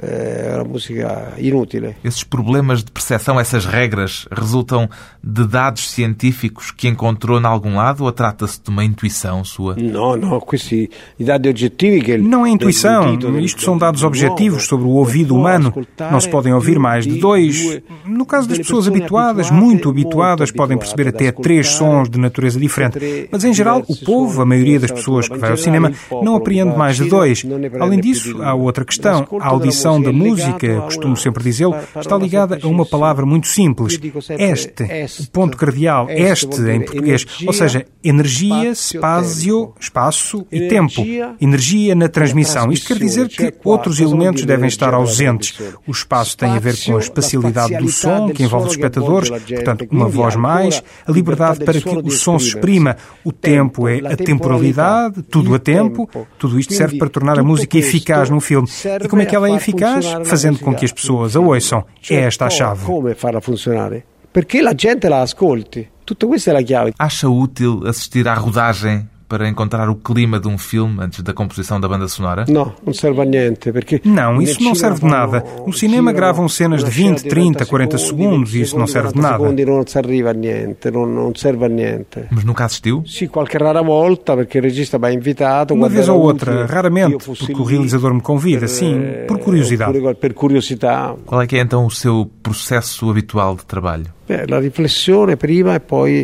é 0.00 0.54
uma 0.56 0.64
música 0.64 1.32
inútil. 1.38 1.94
Esses 2.02 2.24
problemas 2.24 2.82
de 2.82 2.90
percepção, 2.90 3.38
essas 3.38 3.64
regras, 3.64 4.26
resultam 4.30 4.88
de 5.22 5.46
dados 5.46 5.90
científicos 5.90 6.70
que 6.70 6.88
encontrou 6.88 7.40
em 7.40 7.44
algum 7.44 7.76
lado 7.76 8.04
ou 8.04 8.12
trata-se 8.12 8.60
de 8.62 8.70
uma 8.70 8.84
intuição 8.84 9.44
sua? 9.44 9.76
Não, 9.76 10.16
não, 10.16 10.40
questi 10.40 10.90
dados 11.18 11.48
objetivos 11.50 12.04
que 12.04 12.18
Não 12.18 12.44
é 12.44 12.50
intuição, 12.50 13.16
isto 13.40 13.62
são 13.62 13.78
dados 13.78 14.02
objetivos 14.02 14.64
sobre 14.66 14.86
o 14.86 14.90
ouvido 14.90 15.34
humano. 15.34 15.72
Não 16.10 16.20
se 16.20 16.28
podem 16.28 16.52
ouvir 16.52 16.78
mais 16.78 17.04
de 17.04 17.18
dois. 17.18 17.80
No 18.04 18.26
caso 18.26 18.48
das 18.48 18.58
pessoas 18.58 18.88
habituadas, 18.88 19.50
muito 19.50 19.88
habituadas, 19.88 20.50
podem 20.50 20.76
perceber 20.76 21.08
até 21.08 21.30
três 21.30 21.68
sons 21.68 22.08
de 22.08 22.18
natureza 22.18 22.58
diferente. 22.58 23.28
Mas 23.30 23.44
em 23.44 23.54
geral, 23.54 23.82
o 23.86 23.96
povo, 23.96 24.42
a 24.42 24.46
maioria 24.46 24.80
das 24.80 24.90
pessoas 24.90 25.28
que 25.28 25.38
vai 25.38 25.50
ao 25.50 25.56
cinema, 25.56 25.92
não 26.22 26.34
apreende 26.34 26.76
mais 26.76 26.96
de 26.96 27.08
dois. 27.08 27.44
Além 27.78 28.00
disso, 28.00 28.42
há 28.42 28.54
outra 28.54 28.84
questão, 28.84 29.26
a 29.40 29.48
audição 29.48 29.83
composição 29.84 30.00
da 30.00 30.12
música, 30.12 30.80
costumo 30.82 31.16
sempre 31.16 31.44
dizê-lo, 31.44 31.76
está 31.96 32.16
ligada 32.16 32.58
a 32.62 32.66
uma 32.66 32.86
palavra 32.86 33.26
muito 33.26 33.46
simples. 33.46 34.00
Este, 34.38 34.84
o 35.22 35.30
ponto 35.30 35.56
cardeal, 35.56 36.08
este 36.08 36.62
em 36.62 36.80
português. 36.80 37.26
Ou 37.46 37.52
seja, 37.52 37.84
energia, 38.02 38.70
espaço, 38.70 39.74
espaço 39.78 40.46
e 40.50 40.68
tempo. 40.68 41.04
Energia 41.40 41.94
na 41.94 42.08
transmissão. 42.08 42.72
Isto 42.72 42.88
quer 42.88 42.98
dizer 42.98 43.28
que 43.28 43.54
outros 43.64 44.00
elementos 44.00 44.44
devem 44.44 44.68
estar 44.68 44.94
ausentes. 44.94 45.58
O 45.86 45.90
espaço 45.90 46.36
tem 46.36 46.50
a 46.50 46.58
ver 46.58 46.76
com 46.84 46.96
a 46.96 47.00
espacialidade 47.00 47.76
do 47.76 47.88
som, 47.88 48.30
que 48.30 48.42
envolve 48.42 48.68
os 48.68 48.74
espectadores, 48.74 49.30
portanto, 49.30 49.86
uma 49.90 50.08
voz 50.08 50.36
mais, 50.36 50.82
a 51.06 51.12
liberdade 51.12 51.64
para 51.64 51.80
que 51.80 51.88
o 51.88 52.10
som 52.10 52.38
se 52.38 52.48
exprima. 52.48 52.96
O 53.22 53.32
tempo 53.32 53.88
é 53.88 53.98
a 53.98 54.16
temporalidade, 54.16 55.22
tudo 55.22 55.54
a 55.54 55.58
tempo. 55.58 56.08
Tudo 56.38 56.58
isto 56.58 56.72
serve 56.72 56.98
para 56.98 57.08
tornar 57.08 57.38
a 57.38 57.42
música 57.42 57.76
eficaz 57.78 58.30
num 58.30 58.40
filme. 58.40 58.68
E 59.02 59.08
como 59.08 59.22
é 59.22 59.26
que 59.26 59.34
ela 59.34 59.48
é 59.48 59.54
eficaz? 59.54 59.73
Eficaz, 59.74 60.28
fazendo 60.28 60.58
com 60.58 60.74
que 60.74 60.84
as 60.84 60.92
pessoas 60.92 61.36
a 61.36 61.40
ouçam. 61.40 61.84
É 62.10 62.16
esta 62.16 62.46
a 62.46 62.50
chave. 62.50 62.84
Como 62.84 63.14
farla 63.14 63.40
funcionar? 63.40 63.92
Porque 64.32 64.58
a 64.58 64.74
gente 64.76 65.08
la 65.08 65.22
ascolti. 65.22 65.88
Tudo 66.04 66.34
isso 66.34 66.50
é 66.50 66.56
a 66.56 66.66
chave. 66.66 66.94
Acha 66.98 67.28
útil 67.28 67.86
assistir 67.86 68.26
à 68.28 68.34
rodagem 68.34 69.08
para 69.28 69.48
encontrar 69.48 69.88
o 69.88 69.94
clima 69.94 70.38
de 70.38 70.48
um 70.48 70.58
filme 70.58 70.96
antes 71.00 71.22
da 71.22 71.32
composição 71.32 71.80
da 71.80 71.88
banda 71.88 72.08
sonora? 72.08 72.44
Não, 72.48 72.72
não 72.84 72.92
serve 72.92 73.20
a 73.20 73.24
nada. 73.24 73.72
Porque 73.72 74.00
não, 74.04 74.40
isso 74.40 74.62
não 74.62 74.74
serve 74.74 75.00
de 75.00 75.06
nada. 75.06 75.44
No 75.66 75.72
cinema 75.72 76.12
gravam 76.12 76.48
cenas 76.48 76.84
de 76.84 76.90
20, 76.90 77.24
30, 77.24 77.66
40 77.66 77.98
segundos 77.98 78.54
e 78.54 78.62
isso 78.62 78.78
não 78.78 78.86
serve 78.86 79.12
de 79.12 79.20
nada. 79.20 79.44
Não 79.44 79.86
serve 79.86 80.26
a 80.28 80.32
niente, 80.32 80.90
não 80.90 81.34
serve 81.34 81.64
a 81.64 81.68
niente. 81.68 82.24
Mas 82.30 82.44
nunca 82.44 82.64
assistiu? 82.64 83.04
Sim, 83.06 83.26
qualquer 83.26 83.62
rara 83.62 83.82
volta, 83.82 84.36
porque 84.36 84.58
o 84.58 84.62
regista 84.62 84.98
vai 84.98 85.14
invitado. 85.14 85.74
Uma 85.74 85.88
vez 85.88 86.08
ou 86.08 86.20
outra, 86.20 86.66
raramente, 86.66 87.24
porque 87.24 87.52
o 87.52 87.64
realizador 87.64 88.14
me 88.14 88.20
convida, 88.20 88.68
sim, 88.68 89.00
por 89.26 89.38
curiosidade. 89.38 89.98
Por 90.20 90.32
curiosidade. 90.34 91.18
Qual 91.26 91.40
é 91.40 91.46
que 91.46 91.56
é 91.56 91.60
então 91.60 91.86
o 91.86 91.90
seu 91.90 92.30
processo 92.42 93.10
habitual 93.10 93.56
de 93.56 93.64
trabalho? 93.64 94.06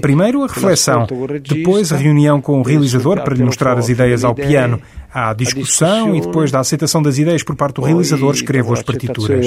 Primeiro 0.00 0.42
a 0.42 0.46
reflexão, 0.46 1.06
depois 1.42 1.92
a 1.92 1.96
reunião 1.96 2.40
com 2.40 2.60
o 2.60 2.62
realizador 2.62 3.22
para 3.22 3.34
lhe 3.34 3.44
mostrar 3.44 3.78
as 3.78 3.88
ideias 3.88 4.24
ao 4.24 4.34
piano. 4.34 4.80
Há 5.12 5.32
discussão 5.34 6.14
e 6.14 6.20
depois 6.20 6.50
da 6.50 6.60
aceitação 6.60 7.02
das 7.02 7.18
ideias 7.18 7.42
por 7.42 7.56
parte 7.56 7.76
do 7.76 7.82
realizador, 7.82 8.34
escrevo 8.34 8.72
as 8.72 8.82
partituras. 8.82 9.46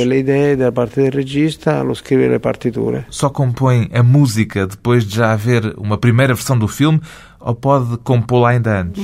da 0.58 0.72
parte 0.72 1.10
do 1.10 1.18
regista, 1.18 1.82
lo 1.82 1.94
scrive 1.94 2.38
partituras. 2.40 3.06
Só 3.10 3.30
compõe 3.30 3.90
a 3.94 4.04
música 4.04 4.68
depois 4.68 5.06
de 5.06 5.16
já 5.16 5.32
haver 5.32 5.74
uma 5.78 5.98
primeira 5.98 6.34
versão 6.34 6.58
do 6.58 6.68
filme 6.68 7.00
ou 7.44 7.54
pode 7.54 7.98
compô-la 7.98 8.52
ainda 8.52 8.82
antes? 8.82 9.04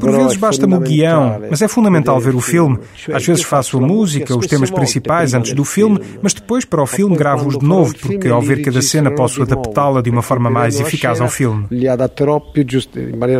Por 0.00 0.12
vezes 0.12 0.36
basta-me 0.36 0.74
o 0.74 0.80
guião, 0.80 1.40
mas 1.50 1.60
é 1.62 1.68
fundamental 1.68 2.20
ver 2.20 2.34
o 2.34 2.40
filme. 2.40 2.78
Às 3.12 3.26
vezes 3.26 3.42
faço 3.42 3.78
a 3.78 3.80
música, 3.80 4.36
os 4.36 4.46
temas 4.46 4.70
principais 4.70 5.34
antes 5.34 5.52
do 5.52 5.64
filme, 5.64 6.00
mas 6.22 6.32
depois 6.32 6.64
para 6.64 6.82
o 6.82 6.86
filme 6.86 7.16
gravo-os 7.16 7.58
de 7.58 7.66
novo, 7.66 7.92
porque 7.98 8.28
ao 8.28 8.40
ver 8.40 8.62
cada 8.62 8.80
cena 8.80 9.10
posso 9.10 9.42
adaptá-la 9.42 10.00
de 10.00 10.10
uma 10.10 10.22
forma 10.22 10.48
mais 10.48 10.78
eficaz 10.78 11.20
ao 11.20 11.28
filme. 11.28 11.66
Li 11.70 11.88
adatterò 11.88 12.40
più 12.40 12.64
giusto, 12.64 13.00
in 13.00 13.16
maniera 13.16 13.35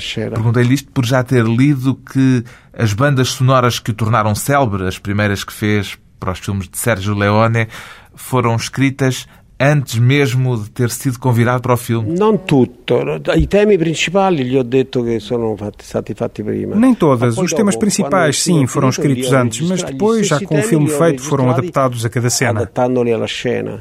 scena. 0.00 0.32
Perguntei-lhe 0.32 0.74
isto 0.74 0.90
por 0.92 1.04
já 1.04 1.22
ter 1.22 1.44
lido 1.44 1.94
que 1.94 2.44
as 2.72 2.92
bandas 2.92 3.28
sonoras 3.30 3.78
que 3.78 3.90
o 3.90 3.94
tornaram 3.94 4.34
célebre, 4.34 4.86
as 4.86 4.98
primeiras 4.98 5.44
que 5.44 5.52
fez 5.52 5.98
para 6.18 6.32
os 6.32 6.38
filmes 6.38 6.68
de 6.68 6.78
Sérgio 6.78 7.14
Leone, 7.14 7.68
foram 8.14 8.54
escritas 8.54 9.26
antes 9.62 9.98
mesmo 9.98 10.56
de 10.60 10.68
ter 10.70 10.90
sido 10.90 11.18
convidado 11.18 11.62
para 11.62 11.74
o 11.74 11.76
filme? 11.76 12.18
Não 12.18 12.36
tutto. 12.36 12.96
I 13.36 13.46
temi 13.46 13.78
principali 13.78 14.44
gli 14.44 14.56
ho 14.56 14.64
detto 14.64 15.04
che 15.04 15.20
sono 15.20 15.56
stati 15.78 16.14
fatti 16.14 16.42
prima. 16.42 16.74
Nem 16.74 16.94
todas. 16.94 17.38
Os 17.38 17.52
temas 17.52 17.76
principais, 17.76 18.42
sim, 18.42 18.66
foram 18.66 18.88
escritos 18.88 19.32
antes, 19.32 19.68
mas 19.68 19.82
depois, 19.82 20.26
já 20.26 20.40
com 20.40 20.58
o 20.58 20.62
filme 20.62 20.88
feito, 20.88 21.22
foram 21.22 21.48
adaptados 21.50 22.04
a 22.04 22.08
cada 22.08 22.28
cena. 22.28 22.68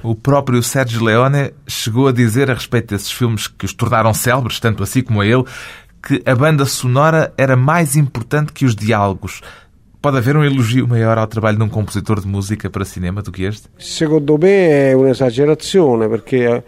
O 0.04 0.14
próprio 0.14 0.62
Sergio 0.62 1.04
Leone 1.04 1.52
chegou 1.68 2.08
a 2.08 2.12
dizer 2.12 2.52
a 2.52 2.54
respeito 2.54 2.94
desses 2.94 3.12
filmes 3.12 3.48
que 3.48 3.66
os 3.66 3.74
tornaram 3.74 4.14
célebres, 4.14 4.60
tanto 4.60 4.84
assim 4.84 5.02
como 5.02 5.22
a 5.22 5.26
ele, 5.26 5.44
que 6.06 6.22
a 6.26 6.36
banda 6.36 6.66
sonora 6.66 7.34
era 7.38 7.56
mais 7.56 7.96
importante 7.96 8.54
que 8.54 8.66
os 8.66 8.76
diálogos. 8.76 9.42
Pode 10.02 10.18
haver 10.18 10.36
um 10.36 10.44
elogio 10.44 10.88
maior 10.88 11.20
ao 11.20 11.28
trabalho 11.28 11.58
de 11.58 11.64
um 11.64 11.70
compositor 11.70 12.20
de 12.20 12.28
música 12.28 12.72
para 12.72 12.84
cinema 12.84 13.22
do 13.22 13.32
que 13.32 13.44
este? 13.44 13.68
Secondo 13.78 14.36
me 14.36 14.50
é 14.50 14.96
uma 14.96 15.12
exageração, 15.12 16.00
porque 16.10 16.64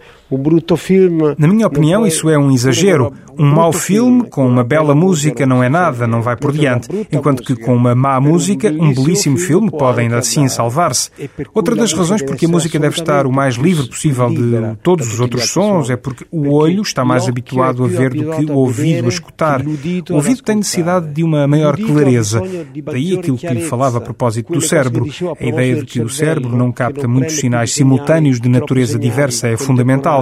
na 1.38 1.48
minha 1.48 1.66
opinião, 1.66 2.06
isso 2.06 2.28
é 2.28 2.38
um 2.38 2.50
exagero. 2.50 3.12
Um 3.38 3.46
mau 3.46 3.72
filme 3.72 4.28
com 4.28 4.46
uma 4.46 4.64
bela 4.64 4.94
música 4.94 5.44
não 5.44 5.62
é 5.62 5.68
nada, 5.68 6.06
não 6.06 6.22
vai 6.22 6.36
por 6.36 6.52
diante. 6.52 6.88
Enquanto 7.12 7.42
que 7.42 7.54
com 7.54 7.74
uma 7.74 7.94
má 7.94 8.20
música, 8.20 8.70
um 8.70 8.94
belíssimo 8.94 9.36
filme 9.36 9.70
pode 9.70 10.00
ainda 10.00 10.18
assim 10.18 10.48
salvar-se. 10.48 11.10
Outra 11.52 11.74
das 11.74 11.92
razões 11.92 12.22
porque 12.22 12.46
a 12.46 12.48
música 12.48 12.78
deve 12.78 12.98
estar 12.98 13.26
o 13.26 13.32
mais 13.32 13.56
livre 13.56 13.88
possível 13.88 14.28
de 14.30 14.76
todos 14.82 15.12
os 15.12 15.20
outros 15.20 15.50
sons 15.50 15.90
é 15.90 15.96
porque 15.96 16.24
o 16.30 16.52
olho 16.52 16.82
está 16.82 17.04
mais 17.04 17.28
habituado 17.28 17.84
a 17.84 17.88
ver 17.88 18.14
do 18.14 18.30
que 18.30 18.44
o 18.50 18.54
ouvido 18.54 19.06
a 19.06 19.08
escutar. 19.08 19.62
O 20.10 20.14
ouvido 20.14 20.42
tem 20.42 20.56
necessidade 20.56 21.08
de 21.12 21.22
uma 21.22 21.46
maior 21.46 21.76
clareza. 21.76 22.40
Daí 22.84 23.18
aquilo 23.18 23.36
que 23.36 23.48
lhe 23.48 23.62
falava 23.62 23.98
a 23.98 24.00
propósito 24.00 24.52
do 24.52 24.60
cérebro. 24.60 25.06
A 25.40 25.44
ideia 25.44 25.76
de 25.76 25.84
que 25.84 26.00
o 26.00 26.08
cérebro 26.08 26.56
não 26.56 26.72
capta 26.72 27.06
muitos 27.08 27.36
sinais 27.36 27.72
simultâneos 27.72 28.40
de 28.40 28.48
natureza 28.48 28.98
diversa 28.98 29.48
é 29.48 29.56
fundamental 29.56 30.13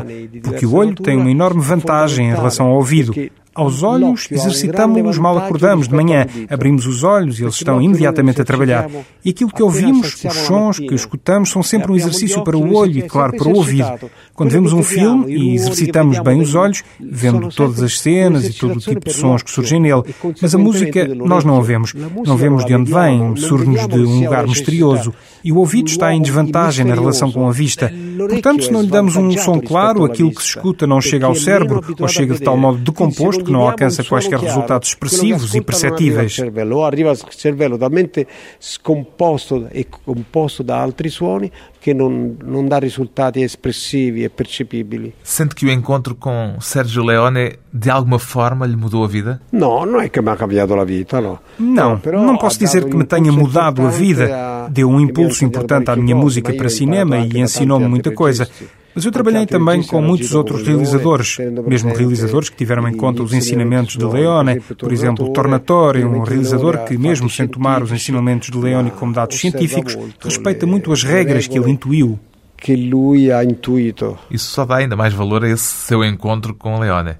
porque 0.42 0.64
o 0.64 0.74
olho 0.74 0.94
tem 0.94 1.16
uma 1.16 1.30
enorme 1.30 1.60
vantagem 1.62 2.28
em 2.28 2.30
relação 2.30 2.66
ao 2.66 2.76
ouvido. 2.76 3.12
Aos 3.54 3.82
olhos, 3.82 4.28
exercitamos-nos 4.30 5.18
mal 5.18 5.36
acordamos 5.36 5.86
de 5.86 5.94
manhã, 5.94 6.26
abrimos 6.48 6.86
os 6.86 7.04
olhos 7.04 7.38
e 7.38 7.42
eles 7.42 7.54
estão 7.54 7.82
imediatamente 7.82 8.40
a 8.40 8.44
trabalhar. 8.44 8.88
E 9.22 9.30
aquilo 9.30 9.50
que 9.50 9.62
ouvimos, 9.62 10.24
os 10.24 10.34
sons 10.34 10.78
que 10.78 10.94
escutamos, 10.94 11.50
são 11.50 11.62
sempre 11.62 11.92
um 11.92 11.96
exercício 11.96 12.42
para 12.42 12.56
o 12.56 12.74
olho 12.74 12.98
e, 12.98 13.02
claro, 13.02 13.36
para 13.36 13.48
o 13.48 13.54
ouvido. 13.54 14.10
Quando 14.34 14.50
vemos 14.50 14.72
um 14.72 14.82
filme 14.82 15.32
e 15.34 15.54
exercitamos 15.54 16.18
bem 16.20 16.40
os 16.40 16.54
olhos, 16.54 16.82
vendo 16.98 17.50
todas 17.50 17.82
as 17.82 18.00
cenas 18.00 18.46
e 18.46 18.54
todo 18.54 18.76
o 18.76 18.80
tipo 18.80 19.04
de 19.04 19.12
sons 19.12 19.42
que 19.42 19.50
surgem 19.50 19.80
nele, 19.80 20.02
mas 20.40 20.54
a 20.54 20.58
música 20.58 21.14
nós 21.14 21.44
não 21.44 21.58
a 21.58 21.62
vemos. 21.62 21.92
Não 22.24 22.36
vemos 22.36 22.64
de 22.64 22.74
onde 22.74 22.90
vem, 22.90 23.36
surge-nos 23.36 23.86
de 23.86 24.00
um 24.00 24.24
lugar 24.24 24.46
misterioso. 24.46 25.12
E 25.44 25.52
o 25.52 25.58
ouvido 25.58 25.88
está 25.88 26.14
em 26.14 26.22
desvantagem 26.22 26.86
na 26.86 26.94
relação 26.94 27.30
com 27.30 27.48
a 27.48 27.52
vista. 27.52 27.92
Portanto, 28.16 28.64
se 28.64 28.70
não 28.70 28.80
lhe 28.80 28.88
damos 28.88 29.16
um 29.16 29.30
som 29.32 29.60
claro, 29.60 30.04
aquilo 30.04 30.30
que 30.30 30.40
se 30.42 30.50
escuta 30.50 30.86
não 30.86 31.00
chega 31.00 31.26
ao 31.26 31.34
cérebro 31.34 31.82
ou 31.98 32.08
chega 32.08 32.34
de 32.34 32.40
tal 32.40 32.56
modo 32.56 32.78
decomposto 32.78 33.41
que 33.42 33.50
não 33.50 33.62
alcança 33.62 34.04
quaisquer 34.04 34.38
resultados 34.38 34.88
expressivos 34.88 35.54
e 35.54 35.60
perceptíveis. 35.60 36.36
Ou 36.72 36.84
arriva 36.84 37.10
ao 37.10 37.16
cervello 37.30 37.78
talmente 37.78 38.26
scomposto 38.60 39.68
e 39.72 39.84
composto 39.84 40.62
da 40.62 40.80
altri 40.80 41.10
suoni 41.10 41.50
que 41.82 41.92
não, 41.92 42.08
não 42.08 42.64
dá 42.64 42.78
resultados 42.78 43.42
expressivos 43.42 44.20
e 44.20 44.28
percepíveis. 44.28 45.12
Sente 45.24 45.54
que 45.54 45.66
o 45.66 45.70
encontro 45.70 46.14
com 46.14 46.56
Sergio 46.60 47.04
Leone 47.04 47.54
de 47.72 47.90
alguma 47.90 48.20
forma 48.20 48.64
lhe 48.66 48.76
mudou 48.76 49.04
a 49.04 49.08
vida? 49.08 49.40
Não, 49.50 49.84
não 49.84 50.00
é 50.00 50.08
que 50.08 50.20
me 50.20 50.30
ha 50.30 50.36
cambiado 50.36 50.74
a 50.74 50.84
vida, 50.84 51.20
não. 51.20 51.38
Não, 51.58 52.00
não 52.24 52.38
posso 52.38 52.58
dizer 52.58 52.84
que 52.84 52.96
me 52.96 53.04
tenha 53.04 53.32
mudado 53.32 53.82
a 53.82 53.90
vida. 53.90 54.68
Deu 54.70 54.88
um 54.88 55.00
impulso 55.00 55.44
importante 55.44 55.90
à 55.90 55.96
minha 55.96 56.14
música 56.14 56.52
para 56.52 56.68
cinema 56.68 57.18
e 57.18 57.40
ensinou-me 57.40 57.88
muita 57.88 58.12
coisa. 58.12 58.48
Mas 58.94 59.06
eu 59.06 59.12
trabalhei 59.12 59.46
também 59.46 59.82
com 59.82 60.02
muitos 60.02 60.34
outros 60.34 60.66
realizadores, 60.66 61.38
mesmo 61.66 61.94
realizadores 61.94 62.50
que 62.50 62.56
tiveram 62.56 62.86
em 62.86 62.94
conta 62.94 63.22
os 63.22 63.32
ensinamentos 63.32 63.96
de 63.96 64.04
Leone, 64.04 64.60
por 64.60 64.92
exemplo, 64.92 65.32
Tornatore, 65.32 66.04
um 66.04 66.20
realizador 66.20 66.84
que, 66.84 66.98
mesmo 66.98 67.28
sem 67.30 67.46
tomar 67.46 67.82
os 67.82 67.90
ensinamentos 67.90 68.50
de 68.50 68.58
Leone 68.58 68.90
como 68.90 69.12
dados 69.12 69.38
científicos, 69.38 69.96
respeita 70.20 70.66
muito 70.66 70.92
as 70.92 71.02
regras 71.02 71.46
que 71.46 71.58
ele 71.58 71.71
intuiu. 71.72 72.18
Que 72.56 72.76
lui 72.76 73.32
ha 73.32 73.42
intuito. 73.42 74.16
Isso 74.30 74.50
só 74.50 74.64
dá 74.64 74.76
ainda 74.76 74.94
mais 74.94 75.12
valor 75.12 75.44
a 75.44 75.48
esse 75.48 75.64
seu 75.64 76.04
encontro 76.04 76.54
com 76.54 76.78
Leone. 76.78 77.14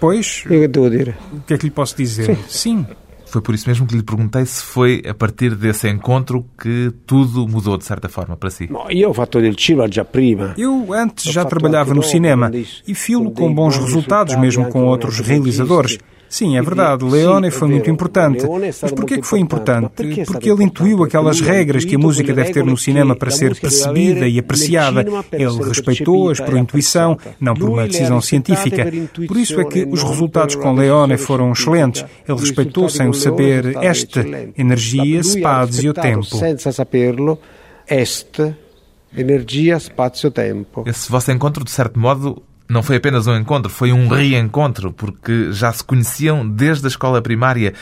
Pois, 0.00 0.44
o 0.46 1.40
que 1.46 1.54
é 1.54 1.58
que 1.58 1.66
lhe 1.66 1.70
posso 1.70 1.96
dizer? 1.96 2.36
Sim. 2.48 2.86
Foi 3.26 3.42
por 3.42 3.52
isso 3.52 3.68
mesmo 3.68 3.84
que 3.84 3.96
lhe 3.96 4.02
perguntei 4.02 4.46
se 4.46 4.62
foi 4.62 5.02
a 5.08 5.12
partir 5.12 5.56
desse 5.56 5.88
encontro 5.88 6.46
que 6.56 6.92
tudo 7.04 7.48
mudou 7.48 7.76
de 7.76 7.84
certa 7.84 8.08
forma 8.08 8.36
para 8.36 8.48
si. 8.48 8.70
Eu 8.88 9.12
fatto 9.12 9.40
del 9.40 9.58
cinema 9.58 9.90
já 9.90 10.04
prima. 10.04 10.54
Eu 10.56 10.92
antes 10.92 11.32
já 11.32 11.44
trabalhava 11.44 11.92
no 11.92 12.02
cinema 12.02 12.50
e 12.86 12.94
filo 12.94 13.32
com 13.32 13.52
bons 13.52 13.76
resultados 13.76 14.36
mesmo 14.36 14.66
com 14.70 14.84
outros 14.84 15.18
realizadores. 15.18 15.98
Sim, 16.34 16.56
é 16.56 16.62
verdade, 16.62 17.04
Leone 17.04 17.48
foi 17.48 17.68
muito 17.68 17.88
importante. 17.88 18.44
Mas 18.82 18.90
porquê 18.90 19.18
que 19.18 19.26
foi 19.26 19.38
importante? 19.38 19.88
Porque 20.26 20.50
ele 20.50 20.64
intuiu 20.64 21.04
aquelas 21.04 21.40
regras 21.40 21.84
que 21.84 21.94
a 21.94 21.98
música 21.98 22.34
deve 22.34 22.52
ter 22.52 22.64
no 22.64 22.76
cinema 22.76 23.14
para 23.14 23.30
ser 23.30 23.54
percebida 23.54 24.26
e 24.26 24.36
apreciada. 24.36 25.06
Ele 25.30 25.62
respeitou-as 25.62 26.40
por 26.40 26.56
intuição, 26.56 27.16
não 27.38 27.54
por 27.54 27.68
uma 27.68 27.86
decisão 27.86 28.20
científica. 28.20 28.84
Por 29.28 29.36
isso 29.36 29.60
é 29.60 29.64
que 29.64 29.84
os 29.84 30.02
resultados 30.02 30.56
com 30.56 30.72
Leone 30.74 31.16
foram 31.16 31.52
excelentes. 31.52 32.04
Ele 32.28 32.40
respeitou 32.40 32.88
sem 32.88 33.08
o 33.08 33.14
saber 33.14 33.76
esta 33.76 34.26
energia, 34.58 35.22
spazio, 35.22 35.94
tempo. 35.94 36.24
Senza 36.24 36.72
saperlo, 36.72 37.38
est, 37.88 38.40
energia, 39.16 39.78
spazio, 39.78 40.32
tempo. 40.32 40.82
Esse 40.84 41.08
vosso 41.08 41.30
encontro, 41.30 41.62
de 41.62 41.70
certo 41.70 41.96
modo, 41.96 42.42
não 42.68 42.82
foi 42.82 42.96
apenas 42.96 43.26
um 43.26 43.36
encontro, 43.36 43.70
foi 43.70 43.92
um 43.92 44.08
reencontro, 44.08 44.92
porque 44.92 45.52
já 45.52 45.72
se 45.72 45.84
conheciam 45.84 46.48
desde 46.48 46.86
a 46.86 46.88
escola 46.88 47.20
primária. 47.20 47.74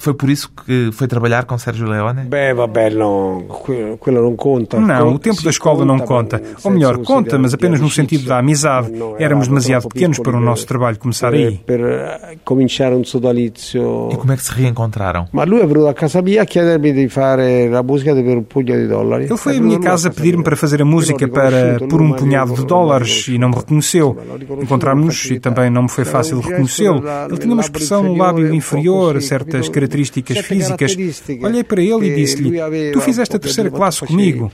Foi 0.00 0.14
por 0.14 0.30
isso 0.30 0.50
que 0.64 0.88
foi 0.92 1.06
trabalhar 1.06 1.44
com 1.44 1.58
Sérgio 1.58 1.86
Leone? 1.86 2.22
Bem, 2.22 2.54
vabbè, 2.54 2.88
não, 2.88 3.44
aquilo 3.92 4.22
não 4.22 4.34
conta. 4.34 4.80
Não, 4.80 5.12
o 5.12 5.18
tempo 5.18 5.42
da 5.42 5.50
escola 5.50 5.84
não 5.84 5.98
conta. 5.98 6.40
Ou 6.64 6.70
melhor, 6.70 6.96
conta, 7.04 7.38
mas 7.38 7.52
apenas 7.52 7.82
no 7.82 7.90
sentido 7.90 8.24
da 8.24 8.38
amizade. 8.38 8.90
Éramos 9.18 9.48
demasiado 9.48 9.88
pequenos 9.88 10.18
para 10.18 10.38
o 10.38 10.40
nosso 10.40 10.66
trabalho 10.66 10.98
começar 10.98 11.34
aí. 11.34 11.58
Para 11.66 12.32
começar 12.46 12.94
um 12.94 13.04
sodalizio. 13.04 14.08
E 14.10 14.16
como 14.16 14.32
é 14.32 14.36
que 14.36 14.42
se 14.42 14.52
reencontraram? 14.52 15.28
Mas 15.32 15.46
lui 15.46 15.60
é 15.60 15.66
venuto 15.66 15.88
a 15.88 15.92
casa 15.92 16.22
mia 16.22 16.44
a 16.44 16.46
chiedermi 16.46 16.94
di 16.94 17.06
fare 17.10 17.68
la 17.68 17.82
musica 17.82 18.14
per 18.14 18.38
un 18.38 18.44
pugno 18.44 18.76
di 18.76 18.86
dollari. 18.86 19.24
Ele 19.24 19.36
foi 19.36 19.58
à 19.58 19.60
minha 19.60 19.80
casa 19.80 20.10
pedir-me 20.10 20.42
para 20.42 20.56
fazer 20.56 20.80
a 20.80 20.84
música 20.86 21.28
para 21.28 21.78
por 21.90 22.00
um 22.00 22.14
punhado 22.14 22.54
de 22.54 22.64
dólares 22.64 23.28
e 23.28 23.36
não 23.36 23.50
me 23.50 23.56
reconheceu. 23.56 24.16
Encontramos-nos 24.62 25.26
e 25.26 25.38
também 25.38 25.68
não 25.68 25.82
me 25.82 25.90
foi 25.90 26.06
fácil 26.06 26.40
reconhecê-lo. 26.40 27.02
Ele 27.28 27.36
tinha 27.36 27.52
uma 27.52 27.60
expressão 27.60 28.02
no 28.02 28.16
lábio 28.16 28.54
inferior, 28.54 29.20
certas 29.20 29.68
características 29.68 29.89
características 29.90 30.38
físicas, 30.46 30.96
olhei 31.42 31.64
para 31.64 31.82
ele 31.82 32.06
e 32.06 32.14
disse-lhe: 32.16 32.92
Tu 32.92 33.00
fizeste 33.00 33.36
a 33.36 33.38
terceira 33.38 33.70
classe 33.70 34.04
comigo. 34.06 34.52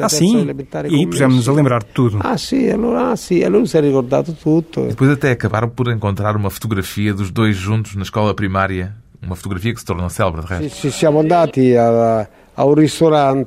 Ah, 0.00 0.08
sim? 0.08 0.46
E 0.90 0.94
aí 0.94 1.06
pusemos-nos 1.06 1.48
a 1.48 1.52
lembrar 1.52 1.80
de 1.80 1.90
tudo. 1.92 2.18
Ah, 2.20 2.36
sim, 2.38 2.68
ah, 2.70 3.16
sim, 3.16 3.42
allora 3.42 3.66
si 3.66 3.76
è 3.76 3.80
ricordato 3.80 4.32
tutto. 4.32 4.86
Depois 4.86 5.10
até 5.10 5.30
acabaram 5.30 5.68
por 5.68 5.90
encontrar 5.90 6.36
uma 6.36 6.50
fotografia 6.50 7.12
dos 7.12 7.30
dois 7.30 7.56
juntos 7.56 7.94
na 7.96 8.02
escola 8.02 8.34
primária. 8.34 8.94
Uma 9.26 9.36
fotografia 9.36 9.72
que 9.72 9.80
se 9.80 9.86
tornou 9.86 10.08
célebre, 10.10 10.42
de 10.42 10.46
resto. 10.46 10.76
Sì, 10.76 10.90
siamo 10.90 11.20
andati 11.20 11.74
a 11.76 12.28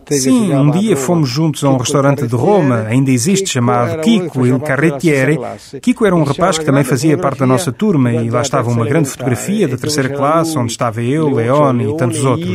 Sim, 0.09 0.53
um 0.53 0.69
dia 0.69 0.97
fomos 0.97 1.29
juntos 1.29 1.63
a 1.63 1.69
um 1.69 1.77
restaurante 1.77 2.27
de 2.27 2.35
Roma, 2.35 2.79
ainda 2.89 3.09
existe, 3.09 3.47
chamado 3.47 4.01
Kiko 4.01 4.45
Il 4.45 4.59
Carrettiere. 4.59 5.39
Kiko 5.81 6.05
era 6.05 6.13
um 6.13 6.23
rapaz 6.23 6.57
que 6.57 6.65
também 6.65 6.83
fazia 6.83 7.17
parte 7.17 7.39
da 7.39 7.45
nossa 7.45 7.71
turma 7.71 8.11
e 8.11 8.29
lá 8.29 8.41
estava 8.41 8.69
uma 8.69 8.85
grande 8.85 9.07
fotografia 9.09 9.65
da 9.65 9.77
terceira 9.77 10.09
classe, 10.09 10.57
onde 10.57 10.71
estava 10.71 11.01
eu, 11.01 11.29
Leone 11.29 11.89
e 11.89 11.95
tantos 11.97 12.25
outros. 12.25 12.49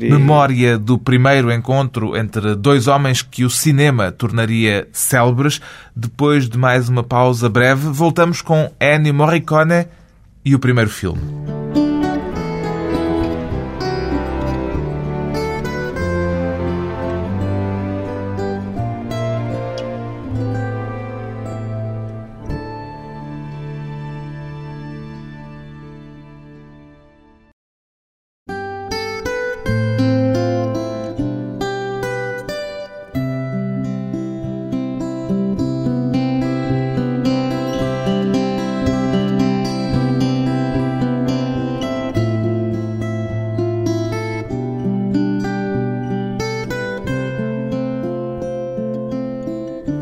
Memória 0.00 0.78
do 0.78 0.98
primeiro 0.98 1.52
encontro 1.52 2.16
entre 2.16 2.54
dois 2.54 2.88
homens 2.88 3.20
que 3.20 3.44
o 3.44 3.50
cinema 3.50 4.10
tornaria 4.10 4.88
célebres. 4.92 5.60
Depois 5.94 6.48
de 6.48 6.56
mais 6.56 6.88
uma 6.88 7.02
pausa 7.02 7.50
breve, 7.50 7.90
voltamos 7.90 8.40
com 8.40 8.70
Ennio 8.80 9.12
Morricone 9.12 9.86
e 10.44 10.54
o 10.54 10.58
primeiro 10.58 10.90
filme. 10.90 11.20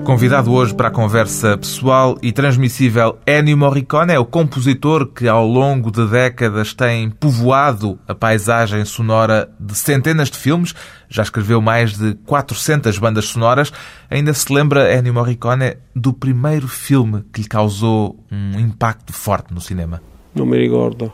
Convidado 0.09 0.51
hoje 0.55 0.75
para 0.75 0.89
a 0.89 0.91
conversa 0.91 1.59
pessoal 1.59 2.17
e 2.23 2.33
transmissível, 2.33 3.19
Ennio 3.27 3.59
Morricone 3.59 4.15
é 4.15 4.19
o 4.19 4.25
compositor 4.25 5.07
que 5.07 5.29
ao 5.29 5.47
longo 5.47 5.91
de 5.91 6.07
décadas 6.07 6.73
tem 6.73 7.11
povoado 7.11 7.99
a 8.09 8.15
paisagem 8.15 8.87
sonora 8.87 9.51
de 9.61 9.75
centenas 9.77 10.31
de 10.31 10.39
filmes, 10.39 10.75
já 11.11 11.23
escreveu 11.23 11.61
mais 11.61 11.99
de 11.99 12.15
400 12.25 12.97
bandas 12.97 13.27
sonoras. 13.27 13.71
Ainda 14.09 14.33
se 14.33 14.51
lembra, 14.51 14.97
Ennio 14.97 15.13
Morricone, 15.13 15.77
do 15.95 16.15
primeiro 16.15 16.67
filme 16.67 17.23
que 17.31 17.43
lhe 17.43 17.47
causou 17.47 18.19
um 18.33 18.59
impacto 18.59 19.13
forte 19.13 19.53
no 19.53 19.61
cinema? 19.61 20.01
Não 20.35 20.47
me 20.47 20.57
recordo. 20.57 21.13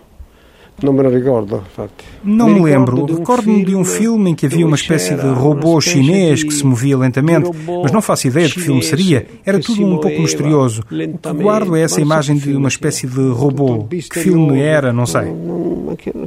Não 0.82 0.92
me 0.92 1.02
recordo, 1.08 1.62
infatti. 1.64 2.04
Não 2.24 2.48
me 2.48 2.60
lembro. 2.60 3.06
Recordo-me 3.06 3.64
de 3.64 3.76
um 3.76 3.84
filme 3.84 4.30
em 4.30 4.34
que 4.34 4.46
havia 4.46 4.66
uma 4.66 4.74
espécie 4.74 5.14
de 5.14 5.26
robô 5.26 5.80
chinês 5.80 6.42
que 6.42 6.52
se 6.52 6.64
movia 6.64 6.98
lentamente, 6.98 7.48
mas 7.82 7.92
não 7.92 8.02
faço 8.02 8.26
ideia 8.26 8.48
de 8.48 8.54
que 8.54 8.60
filme 8.60 8.82
seria. 8.82 9.26
Era 9.44 9.60
tudo 9.60 9.84
um 9.86 9.98
pouco 9.98 10.20
misterioso. 10.20 10.82
O 10.82 11.18
que 11.18 11.42
guardo 11.42 11.76
é 11.76 11.82
essa 11.82 12.00
imagem 12.00 12.36
de 12.36 12.56
uma 12.56 12.68
espécie 12.68 13.06
de 13.06 13.28
robô. 13.30 13.84
Que 13.84 14.20
filme 14.20 14.60
era, 14.60 14.92
não 14.92 15.06
sei. 15.06 15.32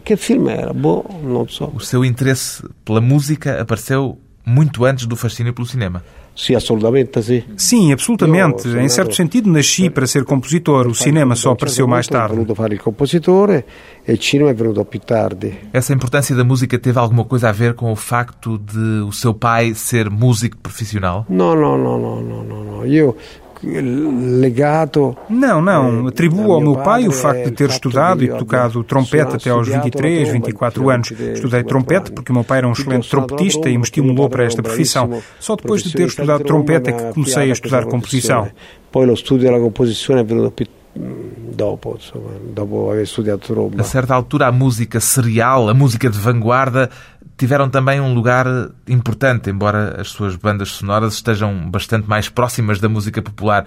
Que 0.03 0.15
filme 0.15 0.51
era? 0.51 0.73
Bom, 0.73 1.03
não 1.23 1.47
sei. 1.47 1.67
O 1.73 1.79
seu 1.79 2.05
interesse 2.05 2.63
pela 2.86 3.01
música 3.01 3.62
apareceu 3.62 4.17
muito 4.45 4.86
antes 4.86 5.05
do 5.05 5.15
fascínio 5.17 5.53
pelo 5.53 5.67
cinema. 5.67 6.03
Sim, 6.38 6.54
absolutamente, 6.54 7.23
sim. 7.23 7.43
Sim, 7.56 7.91
absolutamente. 7.91 8.67
Em 8.67 8.88
certo 8.88 9.15
sentido, 9.15 9.50
nasci 9.50 9.89
para 9.89 10.06
ser 10.06 10.23
compositor. 10.23 10.86
O 10.86 10.93
cinema 10.93 11.36
só 11.36 11.52
apareceu 11.52 11.88
mais 11.88 12.08
tarde. 12.08 12.36
Venuto 12.36 12.54
fare 12.54 12.76
il 12.76 12.80
compositore 12.80 13.65
e 14.06 14.13
il 14.13 14.19
cinema 14.19 14.52
è 14.52 14.54
venuto 14.54 14.86
più 14.86 15.00
tardi. 15.00 15.52
Essa 15.71 15.93
importância 15.93 16.36
da 16.36 16.43
música 16.43 16.78
teve 16.78 17.00
alguma 17.00 17.26
coisa 17.26 17.50
a 17.50 17.52
ver 17.52 17.73
com 17.73 17.91
o 17.91 17.95
facto 17.95 18.60
de 18.60 19.02
o 19.02 19.12
seu 19.12 19.34
pai 19.34 19.73
ser 19.73 20.12
músico 20.12 20.58
profissional? 20.58 21.26
Não, 21.28 21.56
não, 21.56 21.76
não, 21.76 21.97
não, 21.97 22.21
não, 22.21 22.63
não. 22.63 22.86
Eu 22.86 23.17
legado. 23.63 25.17
Não, 25.30 25.62
não. 25.62 26.06
Eh, 26.06 26.10
Atribuo 26.10 26.54
ao 26.54 26.62
meu 26.62 26.76
pai 26.78 27.08
o 27.08 27.12
facto 27.12 27.46
de 27.46 27.52
ter 27.52 27.70
estudado 27.70 28.24
e 28.24 28.28
tocado 28.28 28.84
trompete 28.84 29.36
até 29.36 29.50
aos 29.50 29.67
23, 29.67 30.30
24 30.30 30.89
anos. 30.89 31.12
Estudei 31.12 31.63
trompete 31.63 32.12
porque 32.12 32.32
o 32.32 32.36
meu 32.36 32.43
pai 32.43 32.60
era 32.60 32.67
um 32.67 32.72
excelente 32.72 33.10
trompetista 33.10 33.70
e 33.70 33.78
me 33.78 33.84
estimulou 33.84 34.30
para 34.30 34.43
esta 34.43 34.62
profissão. 34.62 35.22
Só 35.39 35.56
depois 35.56 35.84
de 35.84 35.93
ter 35.93 36.08
estudado 36.08 36.43
trompete 36.43 36.89
é 36.89 36.93
que 36.93 37.13
comecei 37.13 37.50
a 37.50 37.54
estudar 37.54 37.86
composição. 37.86 38.50
Poi 38.89 39.06
lo 39.06 39.15
studio 39.15 39.50
della 39.50 39.60
composizione 39.60 40.22
è 40.22 40.26
venuto 40.26 40.52
più 40.52 40.65
dopo, 40.98 41.96
insomma, 41.96 42.30
dopo 42.54 42.91
aver 42.91 43.08
studiato 43.08 43.54
Roma. 43.54 43.82
A 43.82 43.84
certa 43.84 44.15
altura, 44.15 44.48
a 44.48 44.52
música 44.52 45.00
serial, 45.00 45.70
a 45.70 45.74
música 45.74 46.10
de 46.10 46.17
vanguarda, 46.17 46.89
tiveram 47.38 47.69
também 47.69 48.02
um 48.02 48.13
lugar 48.13 48.45
importante, 48.88 49.50
embora 49.50 50.02
as 50.02 50.10
suas 50.10 50.36
bandas 50.36 50.69
sonoras 50.69 51.13
estejam 51.13 51.69
bastante 51.69 52.10
mais 52.10 52.28
próximas 52.30 52.80
da 52.80 52.89
música 52.89 53.21
popular. 53.21 53.65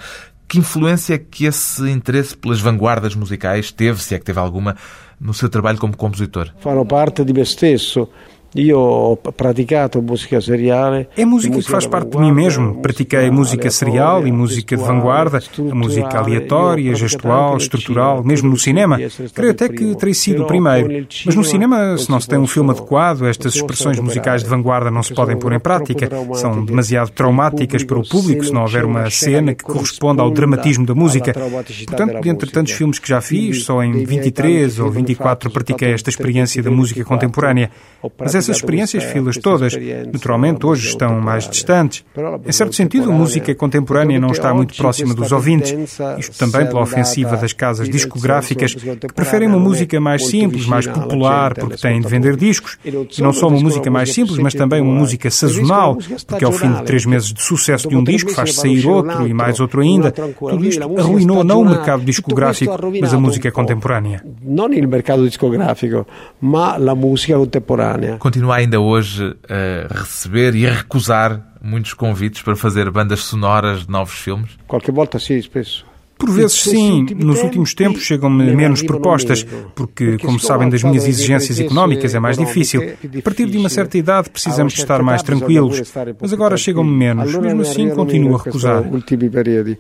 Que 0.49 0.59
influência 0.59 1.17
que 1.17 1.45
esse 1.45 1.89
interesse 1.89 2.37
pelas 2.37 2.61
vanguardas 2.61 3.15
musicais 3.15 3.71
teve, 3.71 4.03
se 4.03 4.17
é 4.17 4.19
que 4.19 4.25
teve 4.25 4.41
alguma, 4.41 4.77
no 5.21 5.33
seu 5.33 5.49
trabalho 5.49 5.79
como 5.79 5.97
compositor? 5.97 6.51
Fanno 6.59 6.85
parte 6.85 7.25
di 7.25 7.33
me 7.33 7.47
stesso. 7.47 8.09
Eu 8.55 8.81
ho 8.81 9.17
praticato 9.17 10.03
música 10.03 10.41
serial. 10.41 11.07
É 11.17 11.25
música 11.25 11.57
que 11.57 11.71
faz 11.71 11.87
parte 11.87 12.11
de 12.11 12.19
mim 12.19 12.33
mesmo. 12.33 12.81
Pratiquei 12.83 13.31
música 13.31 13.71
serial 13.71 14.27
e 14.27 14.33
música 14.33 14.77
de 14.77 14.83
vanguarda, 14.83 15.39
a 15.39 15.75
música 15.75 16.19
aleatória, 16.19 16.95
gestual, 16.97 17.57
estrutural, 17.57 18.25
mesmo 18.25 18.51
no 18.51 18.59
cinema. 18.59 18.99
Creio 19.35 19.53
até 19.53 19.69
que 19.69 19.95
terei 19.95 20.15
sido 20.15 20.43
o 20.43 20.47
primeiro. 20.47 21.07
Mas 21.25 21.35
no 21.35 21.45
cinema, 21.45 21.97
se 21.97 22.11
não 22.11 22.21
se 22.21 22.29
tem 22.29 22.39
um 22.39 22.47
filme 22.47 22.71
adequado, 22.71 23.27
estas 23.27 23.55
expressões 23.55 24.01
musicais 24.01 24.43
de 24.43 24.49
vanguarda 24.49 24.91
não 24.91 25.03
se 25.03 25.15
podem 25.15 25.37
pôr 25.37 25.53
em 25.53 25.61
prática. 25.61 26.09
São 26.35 26.65
demasiado 26.65 27.11
traumáticas 27.11 27.85
para 27.85 27.99
o 27.99 28.09
público 28.09 28.45
se 28.45 28.53
não 28.53 28.63
houver 28.63 28.85
uma 28.85 29.09
cena 29.11 29.55
que 29.55 29.63
corresponda 29.63 30.23
ao 30.23 30.31
dramatismo 30.31 30.85
da 30.85 30.95
música. 30.95 31.33
Portanto, 31.33 32.21
dentre 32.21 32.51
tantos 32.51 32.73
filmes 32.73 32.99
que 32.99 33.09
já 33.09 33.21
fiz, 33.21 33.65
só 33.65 33.83
em 33.83 34.05
23 34.05 34.81
ou 34.81 34.91
24 34.91 35.51
pratiquei 35.51 35.93
esta 35.93 36.11
experiência 36.11 36.61
da 36.63 36.71
música 36.71 37.05
contemporânea. 37.05 37.71
Mas 38.19 38.40
essas 38.41 38.57
experiências, 38.57 39.05
filas 39.05 39.37
todas, 39.37 39.75
naturalmente 40.13 40.67
hoje 40.67 40.89
estão 40.89 41.21
mais 41.21 41.49
distantes. 41.49 42.05
Em 42.45 42.53
certo 42.53 42.75
sentido, 42.75 43.11
a 43.11 43.15
música 43.15 43.55
contemporânea 43.55 44.19
não 44.19 44.31
está 44.31 44.53
muito 44.53 44.75
próxima 44.75 45.15
dos 45.15 45.31
ouvintes. 45.33 45.99
Isto 46.19 46.39
também 46.39 46.67
pela 46.67 46.83
ofensiva 46.83 47.37
das 47.37 47.53
casas 47.53 47.89
discográficas, 47.89 48.75
que 48.75 49.15
preferem 49.15 49.49
uma 49.49 49.59
música 49.59 50.01
mais 50.01 50.27
simples, 50.27 50.67
mais 50.67 50.87
popular, 50.87 51.55
porque 51.55 51.77
têm 51.77 52.01
de 52.01 52.09
vender 52.09 52.37
discos. 52.37 52.79
E 52.85 53.23
não 53.23 53.33
só 53.33 53.49
uma 53.49 53.61
música 53.61 53.91
mais 53.91 54.13
simples, 54.13 54.39
mas 54.39 54.55
também 54.55 54.81
uma 54.81 54.95
música 54.95 55.31
sazonal, 55.31 55.97
porque 56.27 56.45
ao 56.45 56.53
fim 56.53 56.73
de 56.73 56.83
três 56.83 57.05
meses 57.05 57.33
de 57.33 57.43
sucesso 57.43 57.89
de 57.89 57.97
um 57.97 58.03
disco 58.03 58.31
faz 58.33 58.55
sair 58.55 58.87
outro 58.87 59.27
e 59.27 59.35
mais 59.35 59.61
outro 59.61 59.81
ainda. 59.81 60.11
Tudo 60.11 60.65
isto 60.65 60.83
arruinou 60.99 61.45
não 61.45 61.61
o 61.61 61.69
mercado 61.69 62.03
discográfico, 62.05 62.77
mas 63.01 63.13
a 63.13 63.19
música 63.19 63.51
contemporânea. 63.51 64.25
Não 64.43 64.67
o 64.67 64.89
mercado 64.89 65.29
discográfico, 65.29 66.07
mas 66.41 66.89
a 66.89 66.95
música 66.95 67.37
contemporânea 67.37 68.19
continua 68.31 68.57
ainda 68.57 68.79
hoje 68.79 69.37
a 69.49 69.93
receber 69.93 70.55
e 70.55 70.65
a 70.65 70.73
recusar 70.73 71.45
muitos 71.61 71.93
convites 71.93 72.43
para 72.43 72.55
fazer 72.55 72.89
bandas 72.89 73.25
sonoras 73.25 73.85
de 73.87 73.91
novos 73.91 74.15
filmes? 74.15 74.51
Qualquer 74.69 74.93
volta 74.93 75.19
sim, 75.19 75.43
penso. 75.53 75.85
Por 76.17 76.31
vezes 76.31 76.61
sim, 76.61 77.07
nos 77.17 77.43
últimos 77.43 77.75
tempos 77.75 78.03
chegam-me 78.03 78.55
menos 78.55 78.83
propostas, 78.83 79.45
porque, 79.75 80.17
como 80.19 80.39
sabem, 80.39 80.69
das 80.69 80.85
minhas 80.85 81.09
exigências 81.09 81.59
económicas 81.59 82.15
é 82.15 82.21
mais 82.21 82.39
difícil. 82.39 82.95
A 83.19 83.23
partir 83.23 83.47
de 83.47 83.59
uma 83.59 83.69
certa 83.69 83.99
idade 83.99 84.31
precisamos 84.31 84.75
estar 84.75 85.03
mais 85.03 85.23
tranquilos, 85.23 85.83
mas 86.21 86.33
agora 86.33 86.57
chegam-me 86.57 86.93
menos. 86.93 87.35
Mesmo 87.35 87.63
assim, 87.63 87.91
continuo 87.91 88.37
a 88.37 88.43
recusar. 88.43 88.85
E. 88.85 89.79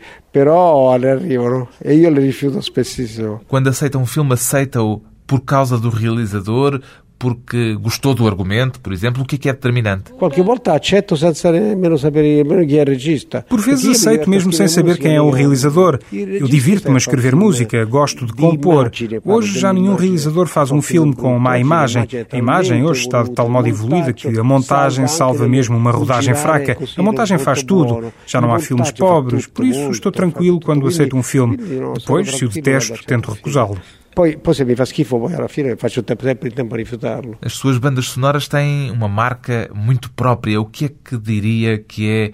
Quando 3.46 3.68
aceita 3.68 3.98
um 3.98 4.06
filme, 4.06 4.32
aceita-o 4.32 5.02
por 5.26 5.42
causa 5.42 5.78
do 5.78 5.90
realizador, 5.90 6.80
porque 7.20 7.74
gostou 7.74 8.14
do 8.14 8.26
argumento, 8.26 8.80
por 8.80 8.94
exemplo, 8.94 9.22
o 9.22 9.26
que 9.26 9.34
é, 9.34 9.38
que 9.38 9.48
é 9.50 9.52
determinante? 9.52 10.10
Qualquer 10.14 10.42
volta 10.42 10.74
aceito 10.74 11.14
sem 11.18 11.52
nemmeno 11.52 11.98
saber 11.98 12.66
quem 12.66 12.78
é 12.78 12.82
regista. 12.82 13.44
Por 13.46 13.60
vezes 13.60 13.86
aceito 13.86 14.28
mesmo 14.28 14.50
sem 14.54 14.66
saber 14.66 14.96
quem 14.96 15.16
é 15.16 15.20
o 15.20 15.28
realizador. 15.28 15.98
Eu 16.10 16.48
divirto-me 16.48 16.94
a 16.94 16.98
escrever 16.98 17.36
música, 17.36 17.84
gosto 17.84 18.24
de 18.24 18.32
compor. 18.32 18.90
Hoje 19.22 19.60
já 19.60 19.70
nenhum 19.70 19.96
realizador 19.96 20.46
faz 20.46 20.70
um 20.70 20.80
filme 20.80 21.14
com 21.14 21.38
má 21.38 21.58
imagem. 21.58 22.08
A 22.32 22.38
imagem 22.38 22.84
hoje 22.84 23.02
está 23.02 23.22
de 23.22 23.32
tal 23.32 23.50
modo 23.50 23.68
evoluída 23.68 24.14
que 24.14 24.26
a 24.26 24.42
montagem 24.42 25.06
salva 25.06 25.46
mesmo 25.46 25.76
uma 25.76 25.90
rodagem 25.90 26.34
fraca. 26.34 26.78
A 26.96 27.02
montagem 27.02 27.36
faz 27.36 27.62
tudo. 27.62 28.10
Já 28.26 28.40
não 28.40 28.54
há 28.54 28.58
filmes 28.58 28.90
pobres, 28.92 29.46
por 29.46 29.66
isso 29.66 29.90
estou 29.90 30.10
tranquilo 30.10 30.58
quando 30.58 30.86
aceito 30.86 31.14
um 31.14 31.22
filme. 31.22 31.58
Depois, 31.98 32.30
se 32.30 32.46
o 32.46 32.48
detesto, 32.48 33.04
tento 33.04 33.30
recusá-lo. 33.30 33.76
Poi, 34.12 34.38
poi 34.38 34.54
se 34.54 34.64
mi 34.64 34.74
fa 34.74 34.84
schifo, 34.84 35.18
poi 35.18 35.34
alla 35.34 35.48
fine 35.48 35.76
faccio 35.76 36.02
sempre 36.04 36.48
il 36.48 36.52
tempo 36.52 36.74
a 36.74 36.76
rifiutarlo. 36.76 37.38
As 37.42 37.52
suas 37.52 37.78
bandas 37.78 38.06
sonoras 38.06 38.48
têm 38.48 38.90
uma 38.90 39.08
marca 39.08 39.70
muito 39.72 40.10
própria. 40.12 40.60
O 40.60 40.66
que 40.66 40.84
é 40.86 40.88
que 40.88 41.16
diria 41.16 41.78
que 41.78 42.08
é 42.08 42.32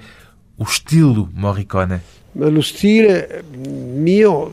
o 0.57 0.65
estilo 0.65 1.29
Morricone? 1.35 2.01
Lo 2.35 2.63
stile 2.63 3.43
mio 3.95 4.53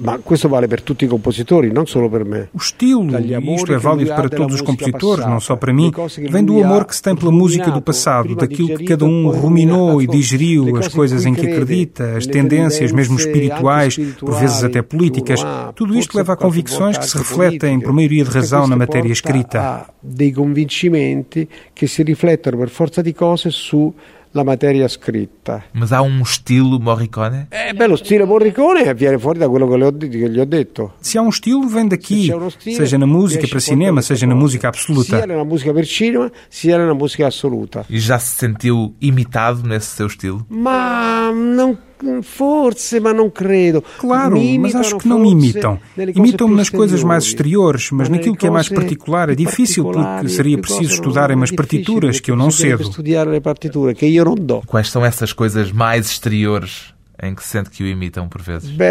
Ma 0.00 0.18
questo 0.18 0.48
vale 0.48 0.66
per 0.66 0.80
tutti 0.80 1.04
i 1.04 1.08
compositori, 1.08 1.70
non 1.70 1.86
solo 1.86 2.08
per 2.08 2.24
me. 2.24 2.48
O 2.52 2.58
estilo, 2.58 3.18
e 3.18 3.54
isto 3.54 3.72
é 3.72 3.76
válido 3.76 4.14
para 4.14 4.30
todos 4.30 4.54
os 4.54 4.62
compositores, 4.62 5.26
não 5.26 5.40
só 5.40 5.56
para 5.56 5.74
mim, 5.74 5.92
vem 6.30 6.42
do 6.42 6.62
amor 6.62 6.86
que 6.86 6.96
se 6.96 7.02
tem 7.02 7.14
pela 7.14 7.30
música 7.30 7.70
do 7.70 7.82
passado, 7.82 8.34
daquilo 8.34 8.78
que 8.78 8.84
cada 8.84 9.04
um 9.04 9.28
ruminou 9.30 10.00
e 10.00 10.06
digeriu, 10.06 10.76
as 10.78 10.88
coisas 10.88 11.26
em 11.26 11.34
que 11.34 11.46
acredita, 11.46 12.16
as 12.16 12.26
tendências, 12.26 12.92
mesmo 12.92 13.18
espirituais, 13.18 13.96
por 14.18 14.34
vezes 14.40 14.64
até 14.64 14.80
políticas. 14.80 15.44
Tudo 15.74 15.94
isto 15.96 16.16
leva 16.16 16.32
a 16.32 16.36
convicções 16.36 16.96
que 16.96 17.06
se 17.06 17.18
refletem, 17.18 17.78
por 17.80 17.92
maioria 17.92 18.24
de 18.24 18.30
razão, 18.30 18.66
na 18.66 18.76
matéria 18.76 19.12
escrita. 19.12 19.86
Dei 20.02 20.32
convincimenti 20.32 21.46
que 21.74 21.86
se 21.86 22.02
riflettono 22.02 22.56
per 22.56 22.70
forza 22.70 23.02
di 23.02 23.12
cose 23.12 23.50
su 23.50 23.92
la 24.32 24.44
matéria 24.44 24.86
escrita. 24.86 25.64
Mas 25.72 25.92
há 25.92 26.02
um 26.02 26.22
estilo 26.22 26.78
Morricone? 26.78 27.48
Eh, 27.50 27.72
beh, 27.72 27.86
lo 27.86 27.96
stile 27.96 28.24
Morricone 28.24 28.94
viene 28.94 29.18
fuori 29.18 29.38
da 29.38 29.48
quello 29.48 29.68
che, 29.68 29.76
le 29.76 29.84
ho, 29.84 29.96
che 29.96 30.08
gli 30.08 30.38
ho 30.38 30.44
detto. 30.44 30.94
Se 31.00 31.18
há 31.18 31.22
um 31.22 31.28
estilo, 31.28 31.66
vem 31.68 31.88
daqui, 31.88 32.30
se 32.58 32.74
seja 32.74 32.98
na 32.98 33.06
música 33.06 33.46
para 33.48 33.60
cinema, 33.60 34.02
seja 34.02 34.26
na 34.26 34.34
música 34.34 34.68
absoluta. 34.68 35.16
Sia 35.16 35.26
na 35.26 35.44
música 35.44 35.72
per 35.72 35.86
cinema, 35.86 36.30
sia 36.48 36.78
na 36.78 36.94
música 36.94 37.26
assoluta. 37.26 37.84
E 37.88 37.98
já 37.98 38.18
se 38.18 38.36
sentiu 38.36 38.94
imitado 39.00 39.66
nesse 39.66 39.96
seu 39.96 40.06
estilo? 40.06 40.46
Ma 40.48 41.32
não 41.32 41.89
Forse, 42.22 43.00
mas 43.00 43.14
não 43.14 43.30
credo. 43.30 43.82
Claro, 43.98 44.36
mas 44.58 44.74
acho 44.74 44.98
que 44.98 45.08
não 45.08 45.18
me 45.18 45.30
imitam. 45.30 45.78
Imitam-me 46.14 46.56
nas 46.56 46.68
coisas 46.68 47.02
mais 47.02 47.24
exteriores, 47.24 47.90
mas 47.90 48.08
naquilo 48.08 48.36
que 48.36 48.46
é 48.46 48.50
mais 48.50 48.68
particular 48.68 49.28
é 49.28 49.34
difícil 49.34 49.84
porque 49.84 50.28
seria 50.28 50.58
preciso 50.58 50.94
estudar 50.94 51.30
umas 51.30 51.50
partituras 51.50 52.20
que 52.20 52.30
eu 52.30 52.36
não 52.36 52.50
cedo. 52.50 52.82
Estudar 52.82 53.40
partituras 53.40 53.96
que 53.96 54.14
eu 54.14 54.24
não 54.24 54.34
dou. 54.34 54.62
Quais 54.66 54.90
são 54.90 55.04
essas 55.04 55.32
coisas 55.32 55.72
mais 55.72 56.06
exteriores 56.06 56.94
em 57.22 57.34
que 57.34 57.44
sente 57.44 57.70
que 57.70 57.82
o 57.82 57.86
imitam 57.86 58.28
por 58.28 58.40
vezes? 58.40 58.70
Certe, 58.76 58.90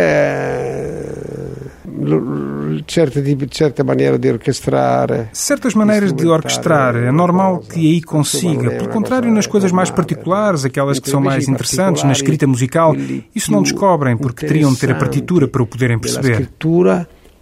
certa 3.49 3.83
maneira 3.83 4.17
de 4.17 4.31
orquestrar. 4.31 5.29
Certas 5.33 5.73
maneiras 5.73 6.13
de 6.13 6.27
orquestrar. 6.27 6.95
É 6.95 7.11
normal 7.11 7.59
que 7.59 7.79
aí 7.79 8.01
consiga. 8.01 8.71
Pelo 8.71 8.89
contrário, 8.89 9.31
nas 9.31 9.47
coisas 9.47 9.71
mais 9.71 9.89
particulares, 9.89 10.65
aquelas 10.65 10.99
que 10.99 11.09
são 11.09 11.21
mais 11.21 11.47
interessantes, 11.47 12.03
na 12.03 12.11
escrita 12.11 12.47
musical, 12.47 12.95
isso 13.35 13.51
não 13.51 13.61
descobrem, 13.61 14.17
porque 14.17 14.45
teriam 14.45 14.73
de 14.73 14.79
ter 14.79 14.91
a 14.91 14.95
partitura 14.95 15.47
para 15.47 15.63
o 15.63 15.67
poderem 15.67 15.99
perceber 15.99 16.49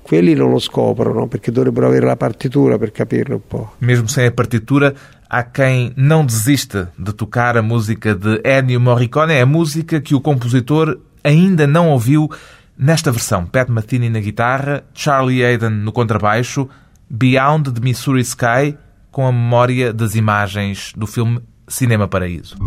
quelli 0.07 0.33
non 0.35 0.51
lo 0.51 0.59
scoprono 0.59 1.27
perché 1.27 1.51
dovrebbero 1.51 1.87
avere 1.87 2.05
la 2.05 2.15
partitura 2.15 2.77
per 2.77 2.93
capirlo 2.93 3.35
un 3.35 3.41
po'. 3.45 3.73
Mesmo 3.79 4.07
sem 4.07 4.25
a 4.25 4.31
partitura, 4.31 4.93
há 5.27 5.43
quem 5.43 5.91
não 5.97 6.25
desista 6.25 6.93
de 6.97 7.11
tocar 7.11 7.57
a 7.57 7.61
música 7.61 8.15
de 8.15 8.41
Ennio 8.45 8.79
Morricone, 8.79 9.33
é 9.33 9.41
a 9.41 9.45
música 9.45 9.99
que 9.99 10.15
o 10.15 10.21
compositor 10.21 10.97
ainda 11.21 11.67
não 11.67 11.89
ouviu 11.89 12.29
nesta 12.77 13.11
versão. 13.11 13.45
Pat 13.45 13.69
Metheny 13.69 14.09
na 14.09 14.19
guitarra, 14.19 14.83
Charlie 14.93 15.43
Hayden 15.43 15.69
no 15.69 15.91
contrabaixo, 15.91 16.69
Beyond 17.09 17.71
the 17.71 17.81
Missouri 17.81 18.21
Sky, 18.21 18.77
com 19.11 19.25
a 19.25 19.31
memória 19.31 19.93
das 19.93 20.15
imagens 20.15 20.93
do 20.95 21.07
filme 21.07 21.41
Cinema 21.67 22.07
Paraíso. 22.07 22.57